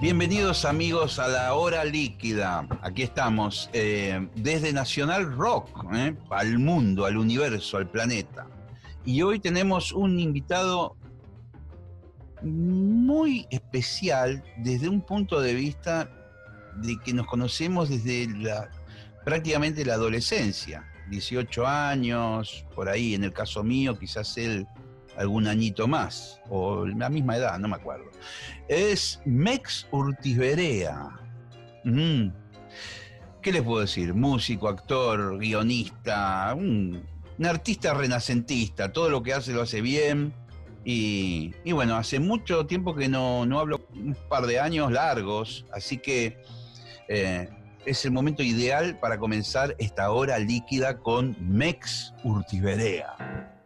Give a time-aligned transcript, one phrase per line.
[0.00, 2.68] Bienvenidos amigos a la hora líquida.
[2.82, 8.46] Aquí estamos eh, desde Nacional Rock, eh, al mundo, al universo, al planeta.
[9.04, 10.96] Y hoy tenemos un invitado
[12.42, 16.08] muy especial desde un punto de vista
[16.76, 18.28] de que nos conocemos desde
[19.24, 24.68] prácticamente la adolescencia, 18 años, por ahí, en el caso mío, quizás él
[25.18, 28.06] algún añito más, o la misma edad, no me acuerdo.
[28.68, 31.10] Es Mex Urtiberea.
[31.84, 32.28] Mm.
[33.42, 34.14] ¿Qué les puedo decir?
[34.14, 37.04] Músico, actor, guionista, un,
[37.44, 40.32] artista renacentista, todo lo que hace lo hace bien.
[40.84, 46.38] Y, bueno, hace mucho tiempo que no, hablo, un par de años largos, así que
[47.08, 47.48] eh,
[47.84, 53.57] es el momento ideal para comenzar esta hora líquida con Mex Urtiberea.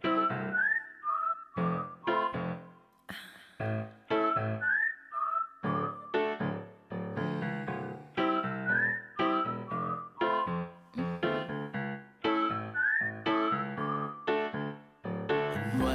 [15.74, 15.94] Moi,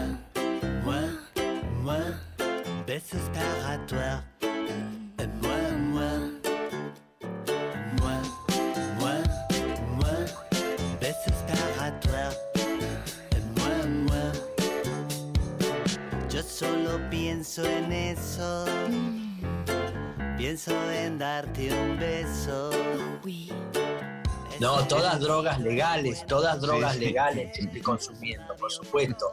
[0.85, 0.95] moi,
[1.83, 1.97] moi,
[2.85, 4.23] baisse par à toi.
[4.43, 5.56] Euh,
[24.59, 29.31] No, todas drogas legales, todas drogas legales estoy consumiendo, por supuesto.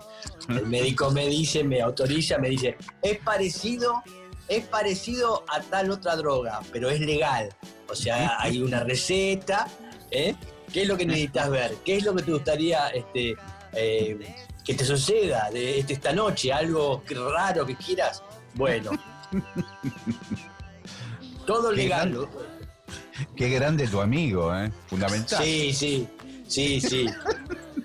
[0.48, 4.02] El médico me dice, me autoriza, me dice, es parecido,
[4.48, 7.50] es parecido a tal otra droga, pero es legal.
[7.90, 9.68] O sea, hay una receta,
[10.10, 10.34] ¿eh?
[10.72, 11.74] ¿Qué es lo que necesitas ver?
[11.84, 13.36] ¿Qué es lo que te gustaría este,
[13.74, 14.34] eh,
[14.64, 16.52] que te suceda de este, esta noche?
[16.52, 18.22] ¿Algo raro que quieras?
[18.54, 18.92] Bueno.
[21.46, 22.28] Todo legal.
[23.36, 24.72] Qué grande tu amigo, ¿eh?
[24.86, 25.44] Fundamental.
[25.44, 26.08] Sí, sí,
[26.48, 27.06] sí, sí.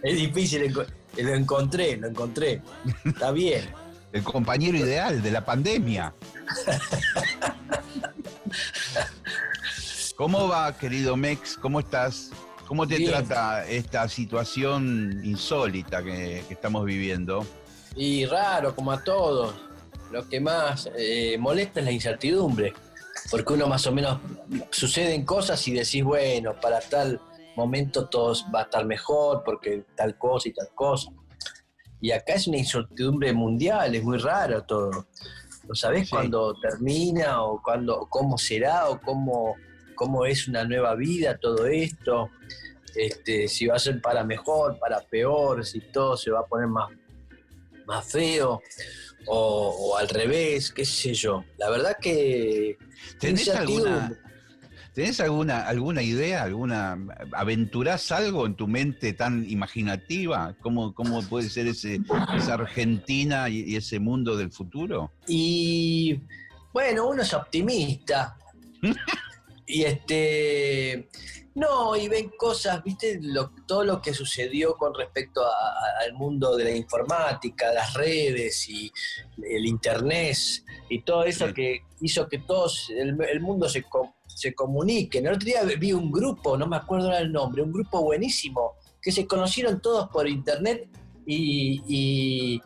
[0.03, 0.85] es difícil, lo
[1.33, 2.61] encontré, lo encontré.
[3.03, 3.69] Está bien.
[4.11, 6.13] El compañero ideal de la pandemia.
[10.15, 11.57] ¿Cómo va, querido Mex?
[11.57, 12.31] ¿Cómo estás?
[12.69, 17.43] ¿Cómo te trata esta situación insólita que, estamos viviendo?
[17.95, 19.55] Y raro, como a todos.
[20.11, 22.73] Lo que más eh, molesta es la incertidumbre
[23.31, 24.19] porque uno más o menos
[24.69, 27.19] suceden cosas y decís, bueno, para tal
[27.55, 31.11] momento todo va a estar mejor, porque tal cosa y tal cosa.
[31.99, 35.07] Y acá es una incertidumbre mundial, es muy raro todo.
[35.67, 39.55] No sabés cuándo termina o cuándo, cómo será o cómo,
[39.99, 42.29] cómo es una nueva vida todo esto.
[42.95, 46.67] Este, si va a ser para mejor, para peor, si todo se va a poner
[46.67, 46.89] más,
[47.85, 48.61] más feo
[49.27, 51.43] o, al revés, qué sé yo.
[51.57, 52.77] La verdad que...
[53.19, 54.17] ¿Tenés alguna,
[54.93, 56.97] ¿Tenés alguna, alguna idea, alguna,
[57.33, 60.55] aventurás algo en tu mente tan imaginativa?
[60.61, 61.99] ¿Cómo, cómo puede ser ese,
[62.37, 65.11] esa Argentina y, ese mundo del futuro?
[65.27, 66.21] Y
[66.71, 68.37] bueno, uno es optimista.
[69.69, 71.07] y este
[71.55, 73.19] no, y ven cosas, viste,
[73.65, 75.41] todo lo que sucedió con respecto
[76.01, 78.91] al mundo de la informática, las redes y
[79.43, 80.37] el internet
[80.89, 83.83] y todo eso que hizo que todos, el, mundo se,
[84.27, 85.17] se comunique.
[85.17, 89.11] El otro día vi un grupo, no me acuerdo el nombre, un grupo buenísimo, que
[89.11, 90.87] se conocieron todos por internet
[91.25, 92.61] y y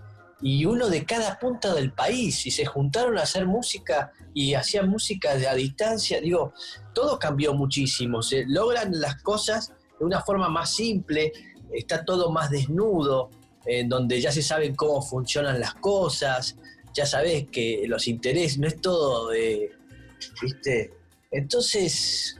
[0.65, 5.31] uno de cada punta del país y se juntaron a hacer música y hacían música
[5.31, 6.19] a distancia.
[6.19, 6.53] Digo,
[6.93, 11.31] todo cambió muchísimo, se logran las cosas de una forma más simple,
[11.71, 13.29] está todo más desnudo,
[13.65, 16.57] en donde ya se saben cómo funcionan las cosas,
[16.93, 19.71] ya sabes que los intereses no es todo de,
[20.41, 20.93] ¿viste?
[21.31, 22.37] Entonces,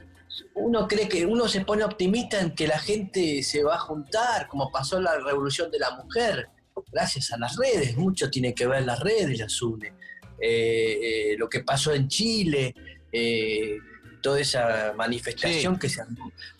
[0.54, 4.46] uno cree que uno se pone optimista en que la gente se va a juntar,
[4.48, 6.50] como pasó la revolución de la mujer,
[6.90, 9.92] gracias a las redes, mucho tiene que ver las redes, las une.
[10.40, 10.98] Eh,
[11.30, 12.74] eh, lo que pasó en Chile,
[13.12, 13.78] eh,
[14.20, 16.02] toda esa manifestación que se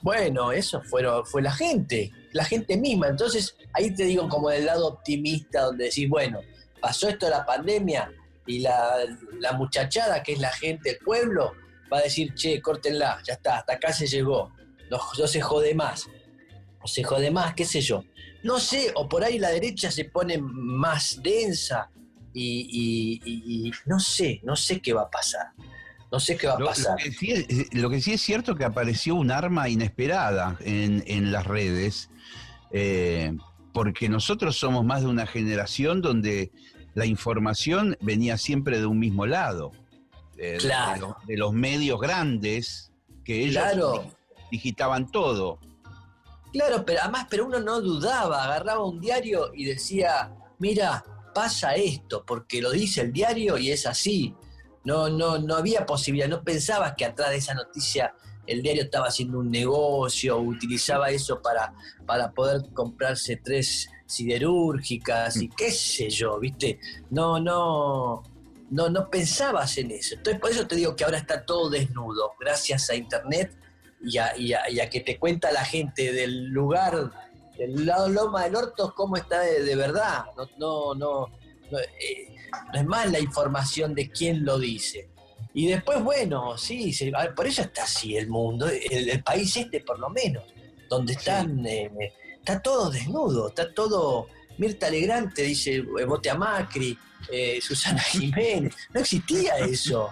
[0.02, 3.08] Bueno, eso fue, fue la gente, la gente misma.
[3.08, 6.40] Entonces, ahí te digo como del lado optimista, donde decís, bueno,
[6.80, 8.12] pasó esto de la pandemia
[8.46, 8.98] y la,
[9.40, 11.54] la muchachada, que es la gente del pueblo,
[11.92, 14.52] va a decir, che, córtenla, ya está, hasta acá se llegó,
[14.90, 16.06] no, no se jode más,
[16.80, 18.04] no se jode más, qué sé yo.
[18.44, 21.90] No sé, o por ahí la derecha se pone más densa
[22.32, 25.48] y, y- y no sé, no sé qué va a pasar.
[26.12, 26.96] No sé qué va a Lo, lo pasar.
[26.96, 31.32] que sí es, lo que sí es cierto que apareció un arma inesperada en, en
[31.32, 32.10] las redes,
[32.70, 33.36] eh,
[33.72, 36.52] porque nosotros somos más de una generación donde
[36.94, 39.72] la información venía siempre de un mismo lado,
[40.36, 41.16] eh, de, Claro.
[41.18, 42.92] los, de los medios grandes
[43.24, 44.12] que ellos Claro.
[44.52, 45.58] digitaban todo.
[46.54, 51.04] Claro, pero además, pero uno no dudaba, agarraba un diario y decía, mira,
[51.34, 54.36] pasa esto, porque lo dice el diario y es así.
[54.84, 58.14] No, no, no había posibilidad, no pensabas que atrás de esa noticia
[58.46, 61.74] el diario estaba haciendo un negocio, utilizaba eso para,
[62.06, 66.78] para poder comprarse tres siderúrgicas y qué sé yo, ¿viste?
[67.10, 68.22] No, no,
[68.70, 70.14] no, no pensabas en eso.
[70.14, 73.63] Entonces, por eso te digo que ahora está todo desnudo, gracias a internet
[74.04, 77.10] y a, y a- y a que te cuenta la gente del lugar,
[77.58, 80.24] del lado Loma del Orto, cómo está de, de verdad.
[80.36, 81.26] No, no, no,
[81.70, 82.34] no, eh,
[82.72, 85.08] no es más la información de quién lo dice.
[85.54, 89.80] Y después, bueno, sí, se- por eso está así el mundo, el, el país este
[89.80, 90.44] por lo menos,
[90.88, 91.90] donde están, eh,
[92.38, 94.26] está todo desnudo, está todo...
[94.58, 96.98] Mirta Legrand te dice, eh, vote a Macri,
[97.30, 100.10] eh, Susana Jiménez, no existía eso,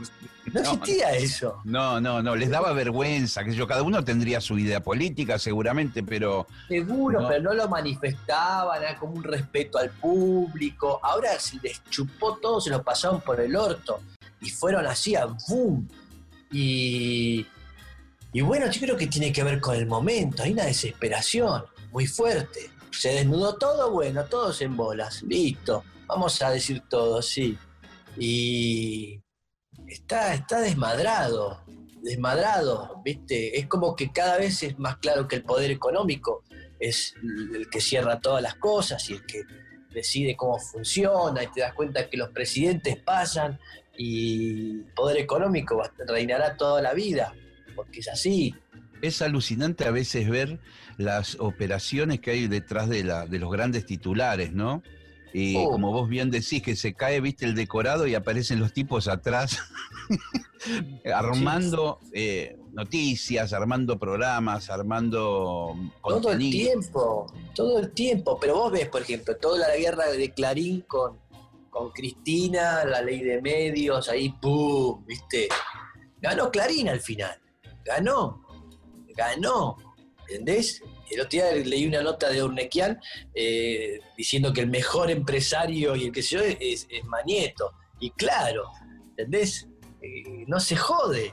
[0.52, 1.60] no existía eso.
[1.64, 6.02] No, no, no, les daba vergüenza, que yo, cada uno tendría su idea política seguramente,
[6.02, 7.28] pero Seguro, No.
[7.28, 10.98] pero no lo manifestaban, era como un respeto al público.
[11.02, 14.00] Ahora se les chupó todo, se lo pasaron por el orto.
[14.40, 15.88] Y fueron así a boom.
[16.50, 17.46] Y,
[18.32, 20.42] y bueno, yo creo que tiene que ver con el momento.
[20.42, 21.62] Hay una desesperación
[21.92, 22.70] muy fuerte.
[22.92, 25.22] Se desnudó todo, bueno, todos en bolas.
[25.22, 25.84] Listo.
[26.06, 27.58] Vamos a decir todo, sí.
[28.16, 29.20] Y
[29.86, 31.64] está, está desmadrado,
[32.02, 33.58] desmadrado, ¿viste?
[33.58, 36.44] Es como que cada vez es más claro que el poder económico
[36.78, 39.42] es el que cierra todas las cosas y el que
[39.94, 43.58] decide cómo funciona y te das cuenta que los presidentes pasan
[43.96, 47.34] y el poder económico reinará toda la vida,
[47.76, 48.54] porque es así.
[49.00, 50.58] es alucinante a veces ver
[50.98, 54.82] las operaciones que hay detrás de, la, de los grandes titulares, ¿no?
[55.34, 55.70] Y Oh.
[55.70, 59.58] como vos bien decís, que se cae, viste, el decorado y aparecen los tipos atrás
[61.14, 68.38] armando eh, noticias, armando programas, armando Todo el tiempo, todo el tiempo.
[68.38, 71.18] Pero vos ves, por ejemplo, toda la guerra de Clarín con,
[71.70, 75.04] con Cristina, la ley de medios, ahí, ¡pum!
[75.06, 75.48] ¿Viste?
[76.20, 77.40] Ganó Clarín al final.
[77.84, 78.42] Ganó.
[79.16, 79.76] Ganó.
[80.32, 80.82] ¿Entendés?
[81.10, 82.98] El otro día leí una nota de Urnequian
[83.34, 87.72] eh, diciendo que el mejor empresario y el que se yo es, es Manieto.
[88.00, 88.64] Y claro,
[89.10, 89.68] ¿entendés?
[90.00, 91.32] Eh, no se jode.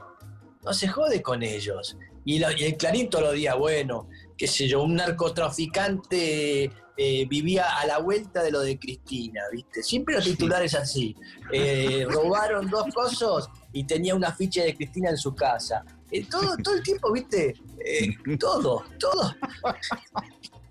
[0.62, 1.96] No se jode con ellos.
[2.26, 7.24] Y, la- y el Clarín todos los días, bueno, qué sé yo, un narcotraficante eh,
[7.26, 9.82] vivía a la vuelta de lo de Cristina, ¿viste?
[9.82, 11.16] Siempre los titulares así.
[11.50, 15.82] Eh, robaron dos cosas y tenía una ficha de Cristina en su casa.
[16.10, 17.54] Eh, todo, todo el tiempo, ¿viste?
[17.84, 19.34] Eh, todo, todo.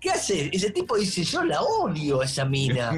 [0.00, 0.50] ¿Qué hace?
[0.52, 2.90] Ese tipo dice, yo la odio a esa mina.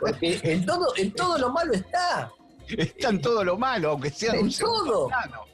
[0.00, 2.32] Porque en todo, en todo lo malo está.
[2.68, 5.08] Está en todo lo malo, aunque sea En un todo.
[5.08, 5.44] plano.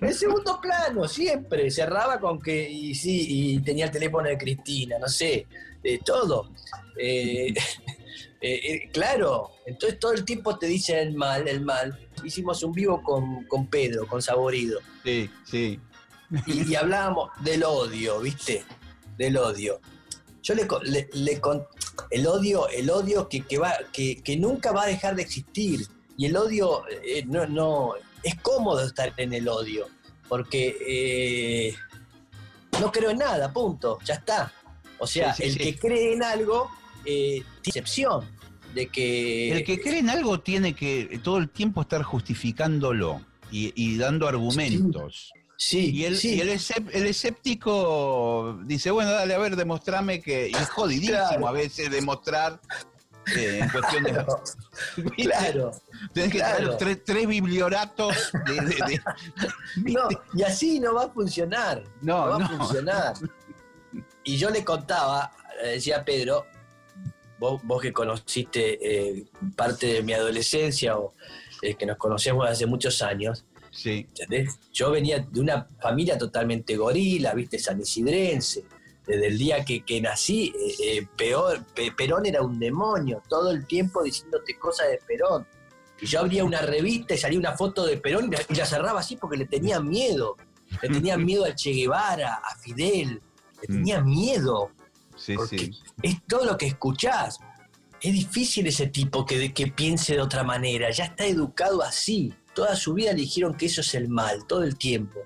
[0.00, 1.70] En segundo plano, siempre.
[1.70, 5.46] Cerraba con que, y sí, y tenía el teléfono de Cristina, no sé,
[5.82, 6.50] de todo.
[6.96, 7.52] Eh,
[8.40, 11.98] eh, claro, entonces todo el tiempo te dicen el mal, el mal.
[12.24, 15.78] Hicimos un vivo con, con Pedro, con Saborido, Sí, sí.
[16.46, 18.64] y, y hablábamos del odio, ¿viste?
[19.16, 19.80] Del odio.
[20.42, 21.66] Yo le, le- le con-
[22.10, 25.86] el odio, el odio que, que va, que, que nunca va a dejar de existir.
[26.16, 29.88] Y el odio eh, no, no es cómodo estar en el odio,
[30.28, 31.74] porque eh,
[32.80, 34.52] no creo en nada, punto, ya está.
[34.98, 35.58] O sea, Sí, sí, el sí.
[35.58, 36.70] que cree en algo
[37.04, 38.28] eh, tiene excepción
[38.74, 43.72] de que, El que cree en algo tiene que todo el tiempo estar justificándolo y,
[43.74, 45.32] y dando argumentos.
[45.56, 50.48] sí, Y el, sí, y el, el escéptico dice, bueno, dale, a ver, demostrame que...
[50.50, 51.48] Y es jodidísimo Claro.
[51.48, 52.60] a veces demostrar
[53.36, 54.24] eh, en cuestión de...
[55.24, 55.72] claro.
[56.14, 56.76] Tenés que claro.
[56.76, 58.14] traer tres, tres biblioratos
[58.46, 58.54] de...
[58.54, 59.02] de- de-
[59.92, 61.82] No, y así no va a funcionar.
[62.02, 62.44] No, no va no.
[62.44, 63.14] a funcionar.
[64.24, 66.46] Y yo le contaba, decía Pedro,
[67.40, 69.24] vos, vos que conociste eh,
[69.56, 71.14] parte de mi adolescencia o
[71.62, 74.58] eh, que nos conocemos hace muchos años, Sí, ¿entendés?
[74.72, 78.64] Yo venía de una familia totalmente gorila, viste, sanisidrense,
[79.06, 81.64] desde el día que, que nací, eh, peor,
[81.96, 85.46] Perón era un demonio, todo el tiempo diciéndote cosas de Perón.
[86.00, 89.16] Y yo abría una revista y salía una foto de Perón y la, cerraba así
[89.16, 90.36] porque le tenía miedo.
[90.82, 93.20] Le tenía miedo a Che Guevara, a Fidel,
[93.60, 93.72] le mm.
[93.72, 94.70] tenía miedo.
[95.20, 95.70] Sí, sí.
[96.02, 97.38] Es todo lo que escuchás.
[98.00, 100.90] Es difícil ese tipo que, que piense de otra manera.
[100.90, 102.32] Ya está educado así.
[102.54, 105.20] Toda su vida le dijeron que eso es el mal, todo el tiempo.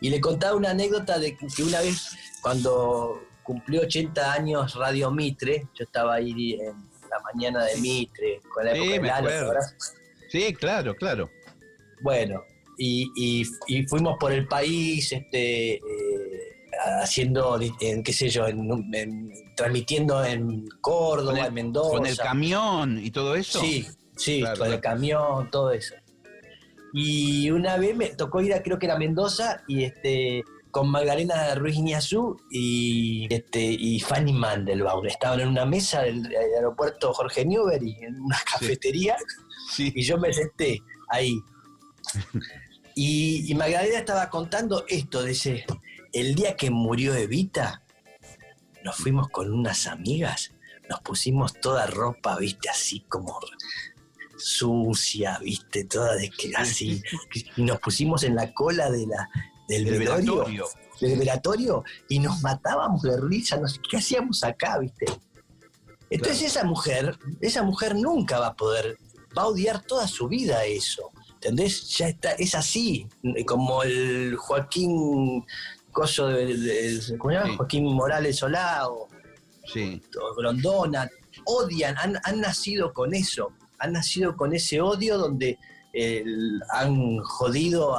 [0.00, 5.68] Y le contaba una anécdota de que una vez, cuando cumplió 80 años Radio Mitre,
[5.74, 6.76] yo estaba ahí en
[7.10, 9.60] la mañana de Mitre, con la época de
[10.30, 11.28] Sí, claro, claro.
[12.02, 12.42] Bueno,
[12.78, 13.44] y,
[13.88, 16.49] fuimos por el país, este, eh,
[17.02, 18.44] haciendo, en, qué sé yo,
[19.56, 21.90] transmitiendo en Córdoba, en Mendoza.
[21.90, 23.60] ¿Con el camión y todo eso?
[23.60, 25.94] Sí, sí, con el camión, todo eso.
[26.92, 31.54] Y una vez me tocó ir a, creo que era Mendoza, y este con Magdalena
[31.56, 35.06] Ruiz Iñazú y, este, y Fanny Mandelbaum.
[35.06, 39.16] Estaban en una mesa del, aeropuerto Jorge Newbery, en una cafetería,
[39.78, 41.36] y yo me senté ahí.
[42.96, 45.64] Y, y, Magdalena estaba contando esto, de ese,
[46.12, 47.82] el día que murió Evita,
[48.84, 50.52] nos fuimos con unas amigas,
[50.88, 53.38] nos pusimos toda ropa, viste, así como
[54.36, 57.02] sucia, viste, toda de que así,
[57.56, 59.28] y nos pusimos en la cola de la,
[59.68, 60.66] del velatorio,
[61.00, 65.06] del velatorio, y nos matábamos de risa, no sé qué hacíamos acá, viste.
[66.08, 68.98] Entonces esa mujer, esa mujer nunca va a poder,
[69.36, 71.10] va a odiar toda su vida eso.
[71.34, 71.88] ¿Entendés?
[71.96, 73.06] Ya está, es así,
[73.46, 75.46] como el Joaquín
[75.92, 77.56] Coso de, ¿cómo se llama?
[77.56, 79.08] Joaquín Morales Solao,
[79.64, 80.00] sí.
[80.36, 81.08] Grondona,
[81.46, 85.58] odian, han, nacido con eso, han nacido con ese odio donde
[86.72, 87.96] han jodido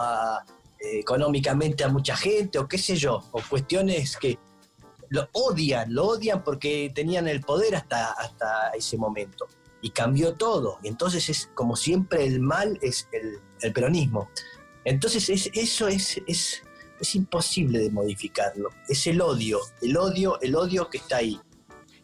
[0.82, 4.40] económicamente a mucha gente o qué sé yo, o cuestiones que
[5.10, 9.48] lo odian, lo odian porque tenían el poder hasta, hasta ese momento.
[9.82, 10.80] Y cambió todo.
[10.84, 14.30] Y entonces es como siempre el mal es el, peronismo.
[14.86, 16.64] Entonces es, eso es, es,
[17.02, 18.70] es imposible de modificarlo.
[18.88, 21.40] Es el odio, el odio, el odio que está ahí.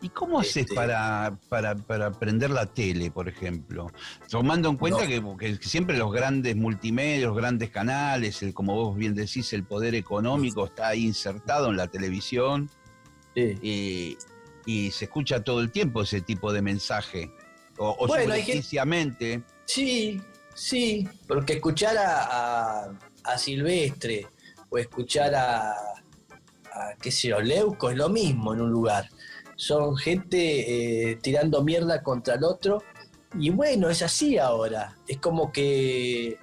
[0.01, 3.91] ¿Y cómo haces este, para, para, para, prender la tele, por ejemplo?
[4.29, 9.15] Tomando en cuenta que, siempre los grandes multimedios, los grandes canales, el, como vos bien
[9.15, 12.69] decís, el poder económico está ahí insertado en la televisión
[13.35, 14.17] y,
[14.91, 17.31] se escucha todo el tiempo ese tipo de mensaje.
[17.77, 18.33] O, o bueno,
[19.65, 20.21] Sí,
[20.53, 22.91] sí, porque escuchar a,
[23.23, 24.27] a Silvestre,
[24.69, 25.73] o escuchar a,
[27.01, 29.09] qué sé yo, Leuco, es lo mismo en un lugar.
[29.55, 32.83] Son gente eh, tirando mierda contra el otro.
[33.39, 34.95] Y bueno, es así ahora.
[35.07, 36.37] Es como que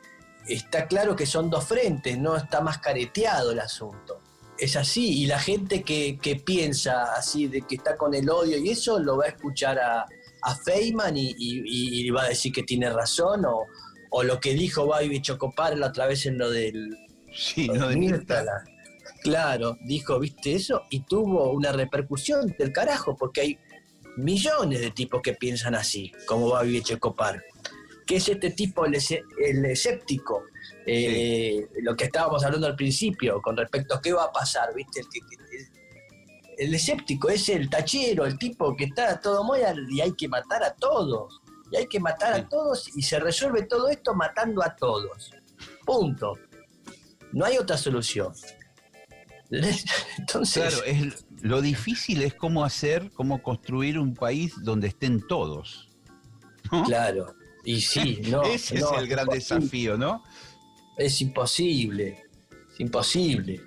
[0.46, 4.20] está claro que son dos frentes, no está más careteado el asunto.
[4.58, 8.70] Es así, y la gente que, piensa así, de que está con el odio y
[8.70, 10.06] eso, lo va a escuchar a,
[10.64, 13.64] Feynman y, va a decir que tiene razón, o,
[14.10, 16.94] o lo que dijo Baby Chocopar la otra vez en lo del
[17.34, 18.16] Sí, no de
[19.22, 23.58] Claro, dijo, viste eso, y tuvo una repercusión del carajo, porque hay
[24.16, 27.42] millones de tipos que piensan así, como va a vivir Checopar.
[28.06, 30.42] Que es este tipo, el, escéptico,
[30.86, 35.00] eh, lo que estábamos hablando al principio, con respecto a qué va a pasar, ¿viste?
[36.58, 40.62] El, escéptico es el tachero, el tipo que está todo muy y hay que matar
[40.62, 41.40] a todos.
[41.72, 45.32] Y hay que matar a todos y se resuelve todo esto matando a todos.
[45.86, 46.36] Punto.
[47.34, 48.32] No hay otra solución.
[50.18, 55.90] Entonces, claro, es, lo difícil es cómo hacer, cómo construir un país donde estén todos.
[56.86, 58.42] Claro, y sí, no.
[58.44, 60.22] Ese es el gran desafío, ¿no?
[60.96, 62.24] Es imposible,
[62.72, 63.60] es imposible.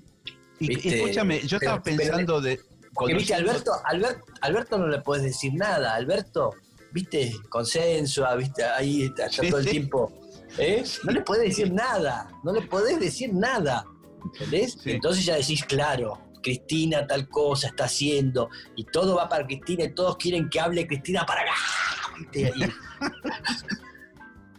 [0.60, 2.60] Y, escúchame, yo estaba pensando de.
[2.94, 3.72] Porque, viste, Alberto,
[4.42, 5.94] Alberto, no le puedes decir nada.
[5.94, 6.56] Alberto,
[6.94, 10.27] viste, consenso, viste, ahí está todo el tiempo
[10.58, 10.84] ¿Eh?
[11.04, 13.86] No le puedes decir nada, no le podés decir nada.
[14.24, 14.78] ¿Entendés?
[14.86, 19.94] Entonces ya decís, claro, Cristina tal cosa está haciendo, y todo va para Cristina, y
[19.94, 21.54] todos quieren que hable Cristina para acá.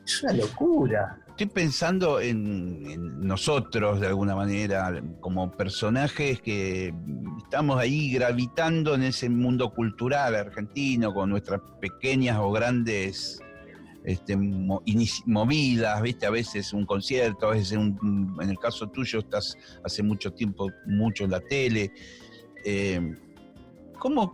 [0.06, 1.18] es una locura.
[1.28, 6.92] Estoy pensando en, nosotros, de alguna manera, como personajes que
[7.38, 13.40] estamos ahí gravitando en ese mundo cultural argentino, con nuestras pequeñas o grandes
[14.08, 14.38] este,
[15.26, 16.24] movidas, ¿viste?
[16.24, 21.24] A veces un concierto, a veces en el caso tuyo estás hace mucho tiempo mucho
[21.24, 21.92] en la tele.
[22.64, 23.14] Eh,
[23.98, 24.32] ¿Cómo,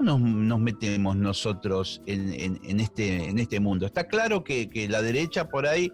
[0.00, 3.86] nos, metemos nosotros en, este, en este mundo?
[3.86, 5.92] Está claro que, la derecha por ahí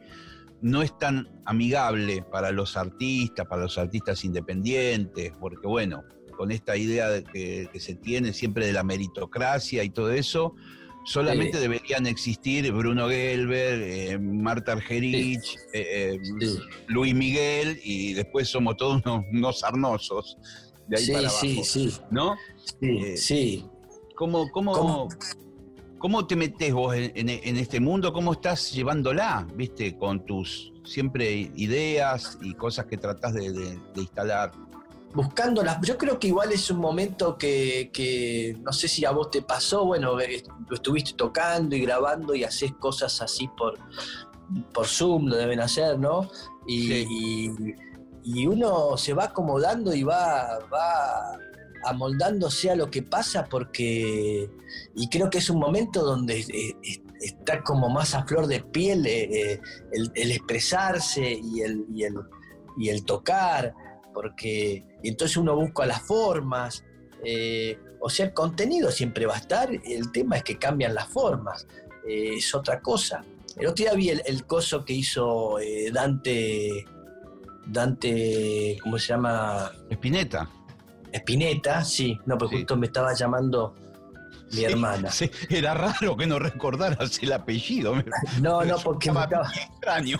[0.62, 6.02] no es tan amigable para los artistas, para los artistas independientes, porque bueno,
[6.34, 10.54] con esta idea de que, que se tiene siempre de la meritocracia y todo eso,
[11.04, 11.62] solamente Sí.
[11.62, 16.58] deberían existir Bruno Gelber, eh, Marta Argerich, eh, eh, Sí.
[16.88, 20.38] Luis Miguel y después somos todos unos, unos arnosos
[20.86, 22.34] de ahí Sí, para abajo, sí, sí, ¿no?
[22.80, 23.66] sí, Eh, sí.
[24.16, 25.08] ¿Cómo, cómo, ¿Cómo?
[25.98, 28.12] cómo te metes vos en, en- en este mundo?
[28.12, 34.00] ¿Cómo estás llevándola, viste, con tus siempre ideas y cosas que tratás de, de- de
[34.00, 34.52] instalar?
[35.14, 35.78] Buscándolas.
[35.82, 39.42] Yo creo que igual es un momento que, que no sé si a vos te
[39.42, 40.16] pasó, bueno,
[40.70, 43.78] estuviste tocando y grabando y haces cosas así por,
[44.72, 46.28] por Zoom, lo deben hacer, ¿no?
[46.66, 47.06] Y, Sí.
[47.10, 47.74] y-
[48.24, 51.36] y uno se va acomodando y va, va
[51.84, 54.48] amoldándose a lo que pasa porque,
[54.94, 56.46] y creo que es un momento donde eh,
[56.84, 59.60] eh, está como más a flor de piel eh, eh,
[59.92, 62.14] el, el expresarse y el, y el,
[62.78, 63.74] y el tocar
[64.14, 66.84] porque y entonces uno busca las formas,
[67.24, 71.08] eh, o sea, el contenido siempre va a estar, el tema es que cambian las
[71.08, 71.66] formas,
[72.08, 73.24] eh, es otra cosa.
[73.56, 76.84] El otro día vi el, el coso que hizo eh, Dante,
[77.66, 79.70] Dante, ¿cómo se llama?
[79.88, 80.48] Espineta.
[81.12, 82.60] Spinetta, sí, no, porque Sí.
[82.62, 83.74] justo me estaba llamando
[84.50, 85.10] mi Sí, hermana.
[85.10, 87.94] sí, era raro que no recordaras el apellido.
[88.40, 90.18] No, no, porque me estaba, extraño.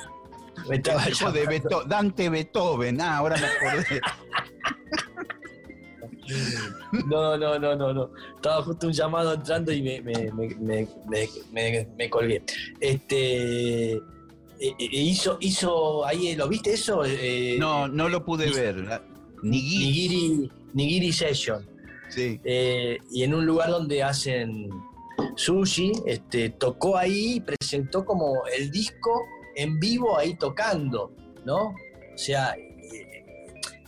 [0.71, 0.82] El
[1.12, 1.47] hijo de.
[1.47, 3.00] Beto- Dante Beethoven.
[3.00, 4.00] Ah, ahora me acordé.
[7.06, 8.11] No, no, no, no, no.
[8.37, 10.02] Estaba justo un llamado entrando y me,
[12.11, 12.42] colgué.
[12.80, 13.92] Este.
[13.94, 14.00] eh,
[14.61, 17.04] eh, hizo, hizo ahí, ¿lo viste eso?
[17.04, 19.02] Eh, No, no lo pude ver.
[19.42, 19.85] Nigiri.
[19.85, 21.66] Nigiri, Nigiri Session.
[22.09, 22.40] Sí.
[22.44, 24.68] Eh, y en un lugar donde hacen
[25.37, 29.23] sushi, este, tocó ahí y presentó como el disco
[29.56, 31.12] en vivo ahí tocando,
[31.44, 31.68] ¿no?
[31.68, 33.25] O sea, eh,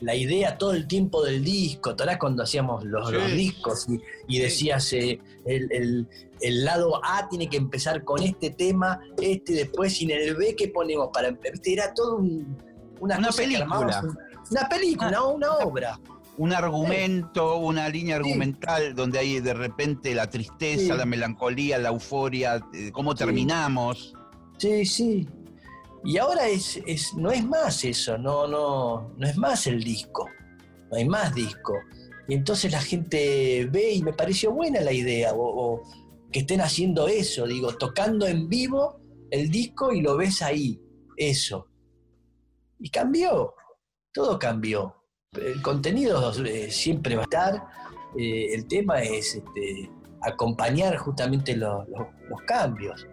[0.01, 3.15] la idea todo el tiempo del disco, ¿te cuando hacíamos los, Sí.
[3.15, 6.09] los discos y, y decías eh, el, el-
[6.41, 10.55] el lado A tiene que empezar con este tema, este después y en el B
[10.57, 11.73] que ponemos para ¿viste?
[11.73, 12.57] era todo un-
[13.01, 14.03] una, Una película.
[14.51, 15.25] una película, Ah.
[15.27, 15.99] una obra.
[16.37, 18.23] un argumento, una línea Sí.
[18.25, 24.15] argumental donde hay de repente la tristeza, la melancolía, la euforia, eh, cómo terminamos.
[24.59, 25.29] Sí, sí.
[26.05, 30.29] Y ahora es, es, no es más eso, no, no, no es más el disco,
[30.91, 31.73] no hay más disco.
[32.29, 35.83] Y entonces la gente ve y me pareció buena la idea, o,
[36.31, 40.79] que estén haciendo eso, digo, tocando en vivo el disco y lo ves ahí,
[41.17, 41.69] eso.
[42.79, 43.55] Y cambió,
[44.13, 44.95] todo cambió.
[45.33, 47.67] El contenido eh, siempre va a estar,
[48.19, 49.91] eh, el tema es este,
[50.21, 51.87] acompañar justamente los
[52.47, 53.07] cambios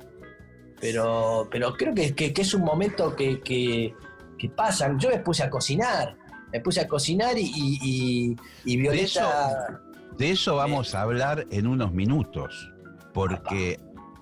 [0.81, 3.93] pero, pero creo que, que- que es un momento que, que,
[4.37, 4.99] que pasan.
[4.99, 6.17] Yo me puse a cocinar,
[6.51, 9.81] me puse a cocinar y, y, y- y Violeta...
[10.17, 12.69] De eso vamos a hablar en unos minutos,
[13.13, 13.79] porque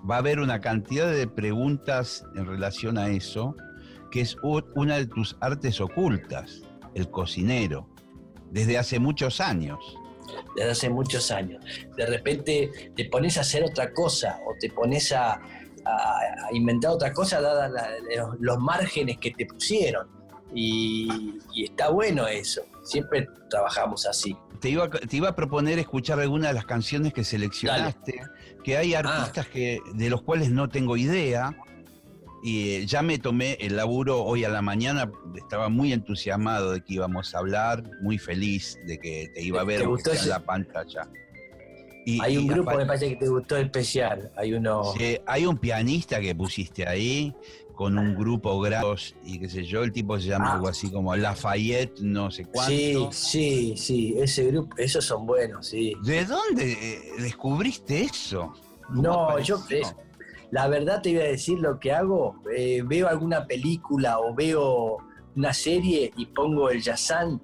[0.09, 3.55] va a haber una cantidad de preguntas en relación a eso,
[4.11, 4.37] que es
[4.75, 6.61] una de tus artes ocultas,
[6.93, 7.89] el cocinero,
[8.51, 9.79] desde hace muchos años.
[10.55, 11.63] desde hace muchos años.
[11.97, 15.41] De repente te pones a hacer otra cosa o te pones a,
[15.85, 17.71] a- a inventar otra cosa dadas
[18.15, 20.07] los, los márgenes que te pusieron.
[20.53, 22.61] Y, y está bueno eso.
[22.83, 24.35] Siempre trabajamos así.
[24.59, 28.19] Te iba, a- te iba a proponer escuchar algunas de las canciones que seleccionaste,
[28.63, 31.55] que hay artistas que, de los cuales no tengo idea,
[32.43, 36.81] y eh, ya me tomé el laburo hoy a la mañana, estaba muy entusiasmado de
[36.81, 40.39] que íbamos a hablar, muy feliz de que te iba a ¿Te ver en la
[40.39, 41.07] pantalla.
[42.05, 44.31] Y- Hay un y grupo, me parece que te gustó especial.
[44.35, 44.83] Hay uno...
[44.97, 47.33] Sí, hay un pianista que pusiste ahí
[47.75, 50.53] con un grupo grados y qué sé yo, el tipo se llama Ah.
[50.55, 52.71] algo así como Lafayette, no sé cuánto.
[52.73, 55.93] Sí, sí, sí, ese grupo, esos son buenos, sí.
[56.03, 58.53] ¿De dónde eh, descubriste eso?
[58.87, 59.81] ¿Cómo No, yo, eh,
[60.51, 64.97] la verdad te iba a decir lo que hago, eh, veo alguna película o veo
[65.37, 67.41] una serie y pongo el Yazan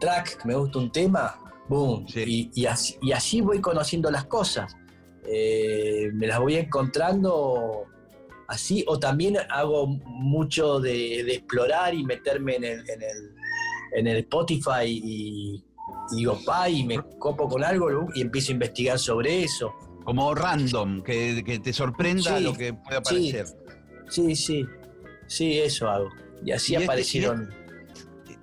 [0.00, 1.38] track, me gusta un tema,
[1.70, 2.50] boom, Sí.
[2.54, 4.76] y, y así, y así voy conociendo las cosas.
[5.24, 7.84] Eh, me las voy encontrando
[8.48, 13.30] así, o también hago mucho de, de explorar y meterme en el, en el,
[13.96, 15.62] en el Spotify y,
[16.12, 19.72] y digo, y me copo con algo y empiezo a investigar sobre eso.
[20.04, 23.46] Como random, que, que te sorprenda Sí, lo que pueda aparecer.
[24.08, 24.66] Sí, sí,
[25.28, 26.08] sí, eso hago.
[26.44, 27.50] Y así Y este- aparecieron.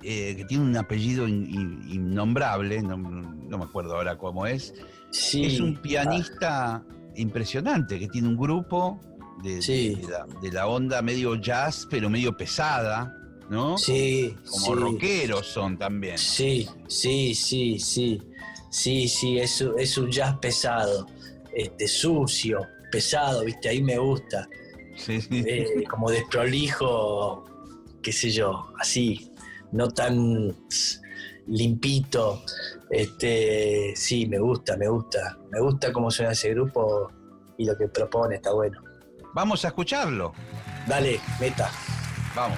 [0.03, 4.73] Eh, que tiene un apellido in- in- innombrable, no, no me acuerdo ahora cómo es.
[5.09, 6.83] sí, Es un pianista
[7.15, 8.99] impresionante, que tiene un grupo
[9.43, 9.95] de, Sí.
[9.95, 13.13] de la, de la onda medio jazz, pero medio pesada.
[13.49, 13.77] ¿no?
[13.77, 14.35] Sí.
[14.49, 14.73] Como sí.
[14.73, 16.17] rockeros son también.
[16.17, 18.21] Sí, sí, sí, sí.
[18.69, 21.07] Sí, sí, es, un- es un jazz pesado,
[21.55, 22.59] este, sucio,
[22.91, 24.47] pesado, viste, ahí me gusta.
[24.97, 25.43] Sí, sí.
[25.47, 27.45] Eh, como desprolijo,
[28.01, 29.31] qué sé yo, así,
[29.71, 30.55] no tan
[31.47, 32.43] limpito.
[32.89, 35.37] Este, sí, me gusta, me gusta.
[35.51, 37.11] Me gusta cómo suena ese grupo
[37.57, 38.81] y lo que propone, está bueno.
[39.33, 40.33] Vamos a escucharlo.
[40.87, 41.69] Dale, meta.
[42.35, 42.57] Vamos.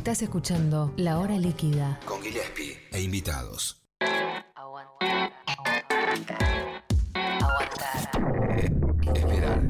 [0.00, 2.00] Estás escuchando La Hora Líquida.
[2.06, 3.82] Con Gillespie e invitados.
[4.54, 5.30] Aguantar.
[7.38, 8.10] Aguantar.
[9.14, 9.68] Esperar.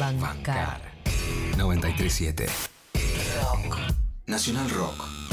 [0.00, 0.18] Bancar.
[0.18, 0.80] Bancar.
[1.58, 2.46] 937.
[3.42, 3.76] Rock.
[4.28, 5.23] Nacional Rock.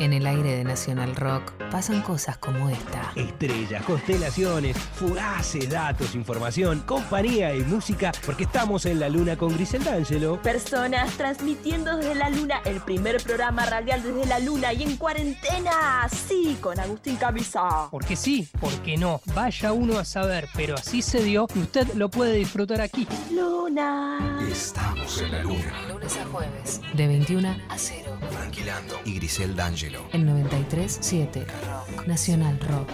[0.00, 3.12] En el aire de Nacional Rock pasan cosas como esta.
[3.16, 9.82] Estrellas, constelaciones, fugaces datos, información, compañía y música, porque estamos en la luna con Grisel
[9.82, 10.40] D'Angelo.
[10.40, 16.08] Personas transmitiendo desde la luna, el primer programa radial desde la luna y en cuarentena,
[16.08, 17.88] sí, con Agustín Camisa.
[17.90, 19.20] Porque sí, porque no.
[19.34, 23.08] Vaya uno a saber, pero así se dio y usted lo puede disfrutar aquí.
[23.32, 24.46] Luna.
[24.48, 25.72] Estamos en la luna.
[25.88, 26.80] Lunes a jueves.
[26.94, 28.16] De 21 a 0.
[28.30, 29.56] Franquilando y Grisel
[29.88, 30.08] D'Angelo.
[30.12, 31.46] En 93.7.
[31.46, 32.06] Rock.
[32.06, 32.90] Nacional Rock.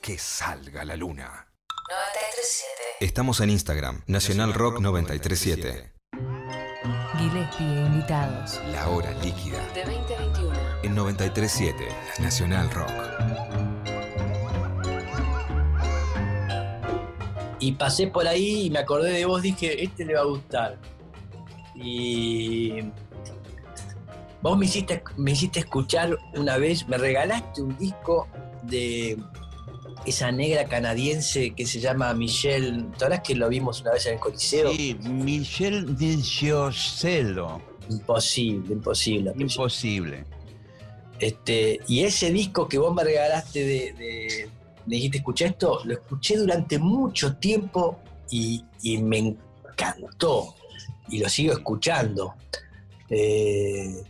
[0.00, 1.46] Que salga la luna.
[1.68, 3.00] 93.7.
[3.00, 5.92] Estamos en Instagram, Nacional Rock 937.
[7.18, 8.60] Gillespie e invitados.
[8.72, 9.66] La hora líquida.
[9.74, 10.58] De 20 a 21.
[10.82, 11.88] En 937,
[12.20, 12.90] Nacional Rock.
[17.58, 20.78] Y pasé por ahí y me acordé de vos, dije, este le va a gustar.
[21.74, 22.90] Y
[24.42, 28.28] vos me hiciste, me hiciste escuchar una vez, me regalaste un disco
[28.62, 29.18] de
[30.06, 32.82] esa negra canadiense que se llama Michelle.
[32.96, 34.72] ¿Te acuerdas que lo vimos una vez en el Coliseo?
[34.72, 37.60] Sí, Michel de Giorcello.
[37.90, 39.32] Imposible, imposible.
[39.36, 40.24] Imposible.
[41.18, 44.50] Este, y ese disco que vos me regalaste de, de-
[44.86, 47.98] me dijiste, escuché esto, lo escuché durante mucho tiempo
[48.30, 50.54] y, y me encantó.
[51.10, 52.34] Y lo sigo escuchando.
[53.10, 54.02] Eh,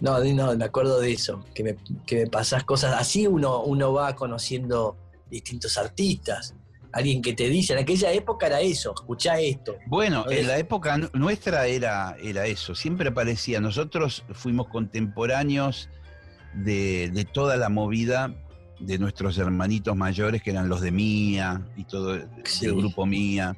[0.00, 2.94] No, no, me acuerdo de eso, que me, que me pasás cosas.
[2.98, 4.96] Así uno, uno va conociendo
[5.30, 6.54] distintos artistas.
[6.92, 9.76] Alguien que te dice, en aquella época era eso, escuchá esto.
[9.86, 15.88] Bueno, en la época nu- nuestra era, era eso, siempre parecía, nosotros fuimos contemporáneos
[16.54, 18.34] de, de toda la movida
[18.80, 22.66] de nuestros hermanitos mayores, que eran los de Mía y todo Sí.
[22.66, 23.56] el grupo Mía.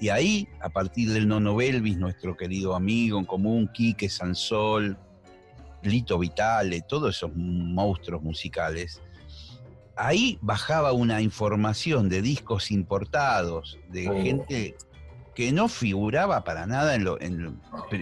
[0.00, 4.96] Y ahí, a partir del Nono Belvis, nuestro querido amigo en común, Quique Sansol,
[5.82, 9.00] Lito Vitale, todos esos monstruos musicales,
[9.96, 14.22] ahí bajaba una información de discos importados, de Oh.
[14.22, 14.76] gente
[15.34, 17.54] que no figuraba para nada en lo, en lo-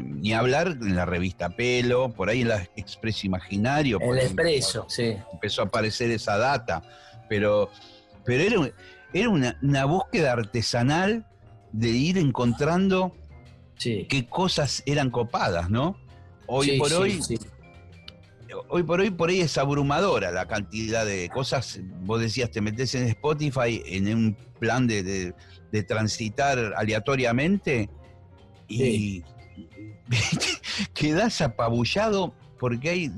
[0.05, 4.01] ni hablar en la revista Pelo, por ahí en la Expreso Imaginario.
[4.01, 5.16] El expreso, sí.
[5.33, 6.83] empezó a aparecer esa data,
[7.29, 7.71] pero,
[8.25, 8.73] pero era,
[9.12, 11.25] era una, una búsqueda artesanal
[11.73, 13.14] de ir encontrando
[13.79, 14.07] Sí.
[14.11, 15.97] qué cosas eran copadas, ¿no?
[16.47, 17.21] Hoy Sí, por sí, hoy.
[18.68, 21.80] Hoy por hoy, por ahí es abrumadora la cantidad de cosas.
[22.02, 25.34] Vos decías, te metes en Spotify en un plan de, de-
[25.72, 27.88] de transitar aleatoriamente
[28.68, 29.22] y
[30.94, 33.10] quedás apabullado porque hay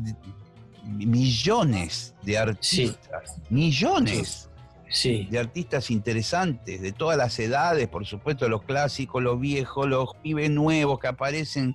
[0.84, 4.48] millones de artistas, millones
[4.90, 5.26] Sí.
[5.30, 10.50] de artistas interesantes, de todas las edades, por supuesto, los clásicos, los viejos, los pibes
[10.50, 11.74] nuevos que aparecen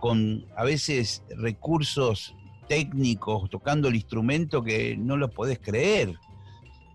[0.00, 2.34] con a veces recursos
[2.68, 6.14] técnicos, tocando el instrumento que no lo podés creer.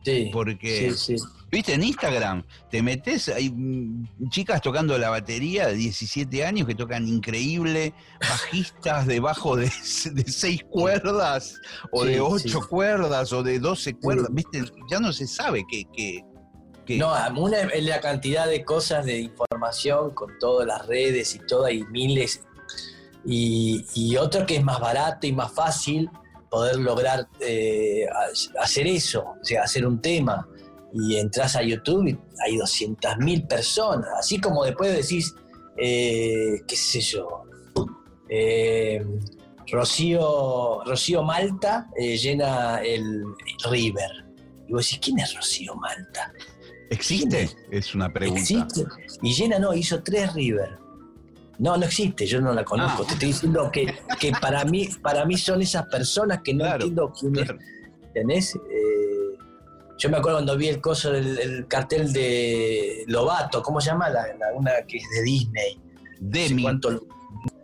[0.05, 0.29] Sí.
[0.33, 1.23] Porque, Sí, sí.
[1.49, 6.75] viste, en Instagram te metes, hay mm, chicas tocando la batería de 17 años que
[6.75, 9.65] tocan increíble, bajistas de bajo de,
[10.13, 11.55] de 6 cuerdas,
[11.93, 12.67] o de Sí, 8 sí.
[12.69, 15.85] cuerdas, o de 12 cuerdas, viste, ya no se sabe qué...
[15.95, 16.21] qué-
[16.85, 21.63] qué- No, una la cantidad de cosas de información con todas las redes y todo,
[21.63, 22.43] hay miles.
[23.25, 26.09] Y, y otro que es más barato y más fácil
[26.49, 30.47] poder lograr eh, ha- hacer eso, o sea, hacer un tema.
[30.93, 34.07] Y entras a YouTube y hay 200.000 personas.
[34.19, 35.33] Así como después decís,
[35.77, 37.43] eh, qué sé yo,
[38.29, 39.03] eh,
[39.71, 43.23] Rocío, Rocío Malta eh, llena el
[43.71, 44.11] River.
[44.67, 46.31] Y vos decís, ¿quién es Rocío Malta?
[46.89, 47.49] ¿Existe?
[47.71, 48.39] Es una pregunta.
[48.41, 48.85] ¿Existe?
[49.23, 50.77] Y llena no, hizo tres River.
[51.59, 53.03] No, no existe, yo no la conozco.
[53.03, 53.07] Ah.
[53.07, 56.85] Te estoy diciendo que, que para, mí, para mí son esas personas que no Claro,
[56.85, 57.49] entiendo quién es.
[58.13, 58.55] ¿Tenés?
[58.55, 59.37] Eh,
[59.97, 64.09] yo me acuerdo cuando vi el coso del el cartel de Lobato, ¿cómo se llama?
[64.09, 65.75] La, la- una que es de Disney.
[66.19, 66.63] No sé Demi.
[66.63, 67.07] cuánto-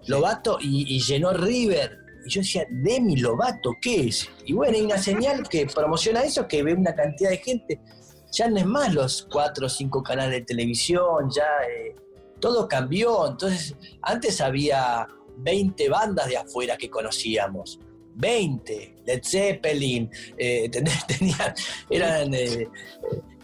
[0.08, 1.98] Lobato y, y llenó River.
[2.26, 4.30] Y yo decía, Demi Lobato, ¿qué es?
[4.46, 7.80] Y bueno, hay una señal que promociona eso, que ve una cantidad de gente.
[8.32, 11.96] Ya no es más los cuatro o cinco canales de televisión, ya eh,
[12.40, 13.28] todo cambió.
[13.28, 17.80] Entonces, antes había 20 bandas de afuera que conocíamos.
[18.16, 20.70] 20, Led Zeppelin, eh.
[21.08, 21.54] Tenían,
[21.90, 22.68] eran, eh,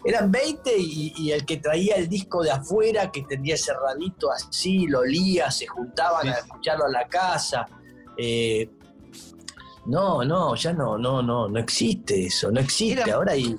[0.04, 4.86] eran 20 y, y el que traía el disco de afuera, que tenía cerradito así,
[4.86, 7.66] lo olía, se juntaban a escucharlo a la casa.
[8.18, 8.68] Eh,
[9.86, 13.00] no, no, ya no, no, no, no existe eso, no existe.
[13.02, 13.56] Era- Ahora hay.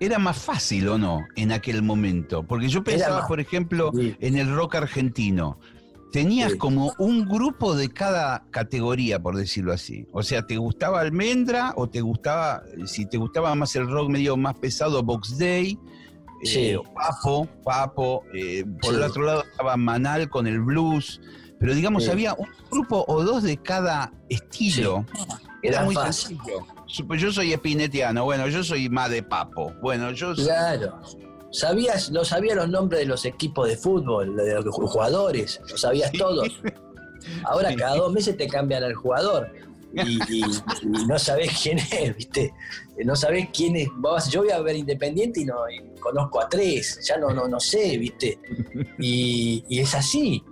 [0.00, 2.42] ¿Era más fácil o no en aquel momento?
[2.44, 4.16] Porque yo pensaba, por ejemplo, Sí.
[4.20, 5.58] en el rock argentino.
[6.12, 6.58] Tenías Sí.
[6.58, 10.06] como un grupo de cada categoría, por decirlo así.
[10.12, 14.36] O sea, ¿te gustaba Almendra o te gustaba, si te gustaba más el rock medio
[14.36, 15.78] más pesado, Box Day?
[16.44, 16.58] Sí.
[16.70, 18.22] eh, Papo, Papo.
[18.32, 18.96] eh, por Sí.
[18.96, 21.20] el otro lado estaba Manal con el blues.
[21.60, 22.10] Pero digamos, Sí.
[22.10, 25.04] había un grupo o dos de cada estilo.
[25.62, 26.38] Era Era muy fácil.
[26.38, 26.66] sencillo.
[26.88, 29.72] Supo- Yo soy espinetiano, bueno, yo soy más de Papo.
[29.82, 31.00] Bueno, yo soy- Claro.
[31.50, 36.10] Sabías, lo sabías los nombres de los equipos de fútbol, de los jugadores, lo sabías
[36.10, 36.18] Sí.
[36.18, 36.48] todos.
[37.44, 37.76] Ahora Sí.
[37.76, 39.50] cada dos meses te cambian al jugador
[39.94, 40.44] y, y-
[40.82, 42.52] y no sabés quién es, ¿viste?
[43.04, 43.88] No sabés quién es.
[44.30, 47.58] Yo voy a ver Independiente y no y conozco a tres, ya no, no, no
[47.60, 48.38] sé, ¿viste?
[48.98, 50.42] Y es así.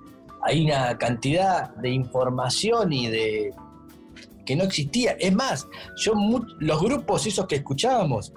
[0.42, 3.52] Hay una cantidad de información y de
[4.46, 5.12] que no existía.
[5.18, 6.14] Es más, yo
[6.60, 8.32] los grupos esos que escuchábamos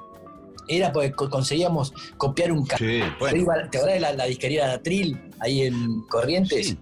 [0.68, 3.70] era porque co- conseguíamos copiar un Sí, bueno.
[3.72, 6.68] ¿Te acordás de la, la disquería de Atril ahí en Corrientes?
[6.68, 6.78] Sí,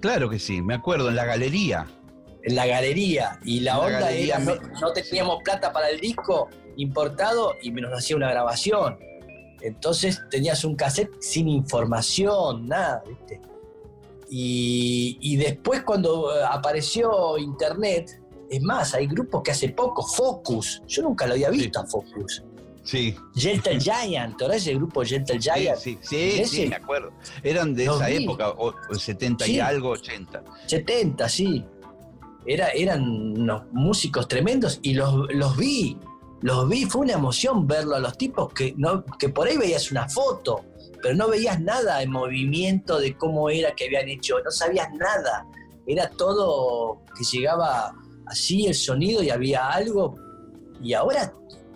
[0.00, 1.86] claro que sí, me acuerdo, en la galería.
[2.44, 3.38] En la galería.
[3.44, 8.16] Y la onda galería era, no, teníamos plata para el disco importado y nos hacía
[8.16, 8.98] una grabación.
[9.60, 13.40] Entonces tenías un cassette sin información, nada, ¿viste?
[14.30, 20.82] Y, y después cuando eh, apareció internet, es más, hay grupos que hace poco, Focus,
[20.86, 22.42] yo nunca lo había visto a Focus.
[22.82, 25.78] Sí, Gentle Giant, ¿te acordás ese grupo Gentle sí, Giant?
[25.78, 26.46] sí, sí, Ese.
[26.46, 27.12] sí, me acuerdo.
[27.42, 29.60] Eran de esa época, o- o 70 y Sí.
[29.60, 30.42] algo, 80.
[30.66, 31.64] 70, sí.
[32.46, 35.98] era, eran unos músicos tremendos y los, los vi,
[36.40, 39.90] los vi, fue una emoción verlo a los tipos que, no, que por ahí veías
[39.90, 40.64] una foto,
[41.02, 45.46] pero no veías nada en movimiento de cómo era que habían hecho, no sabías nada,
[45.86, 47.92] era todo que llegaba
[48.28, 50.14] así el sonido y había algo,
[50.82, 51.32] y ahora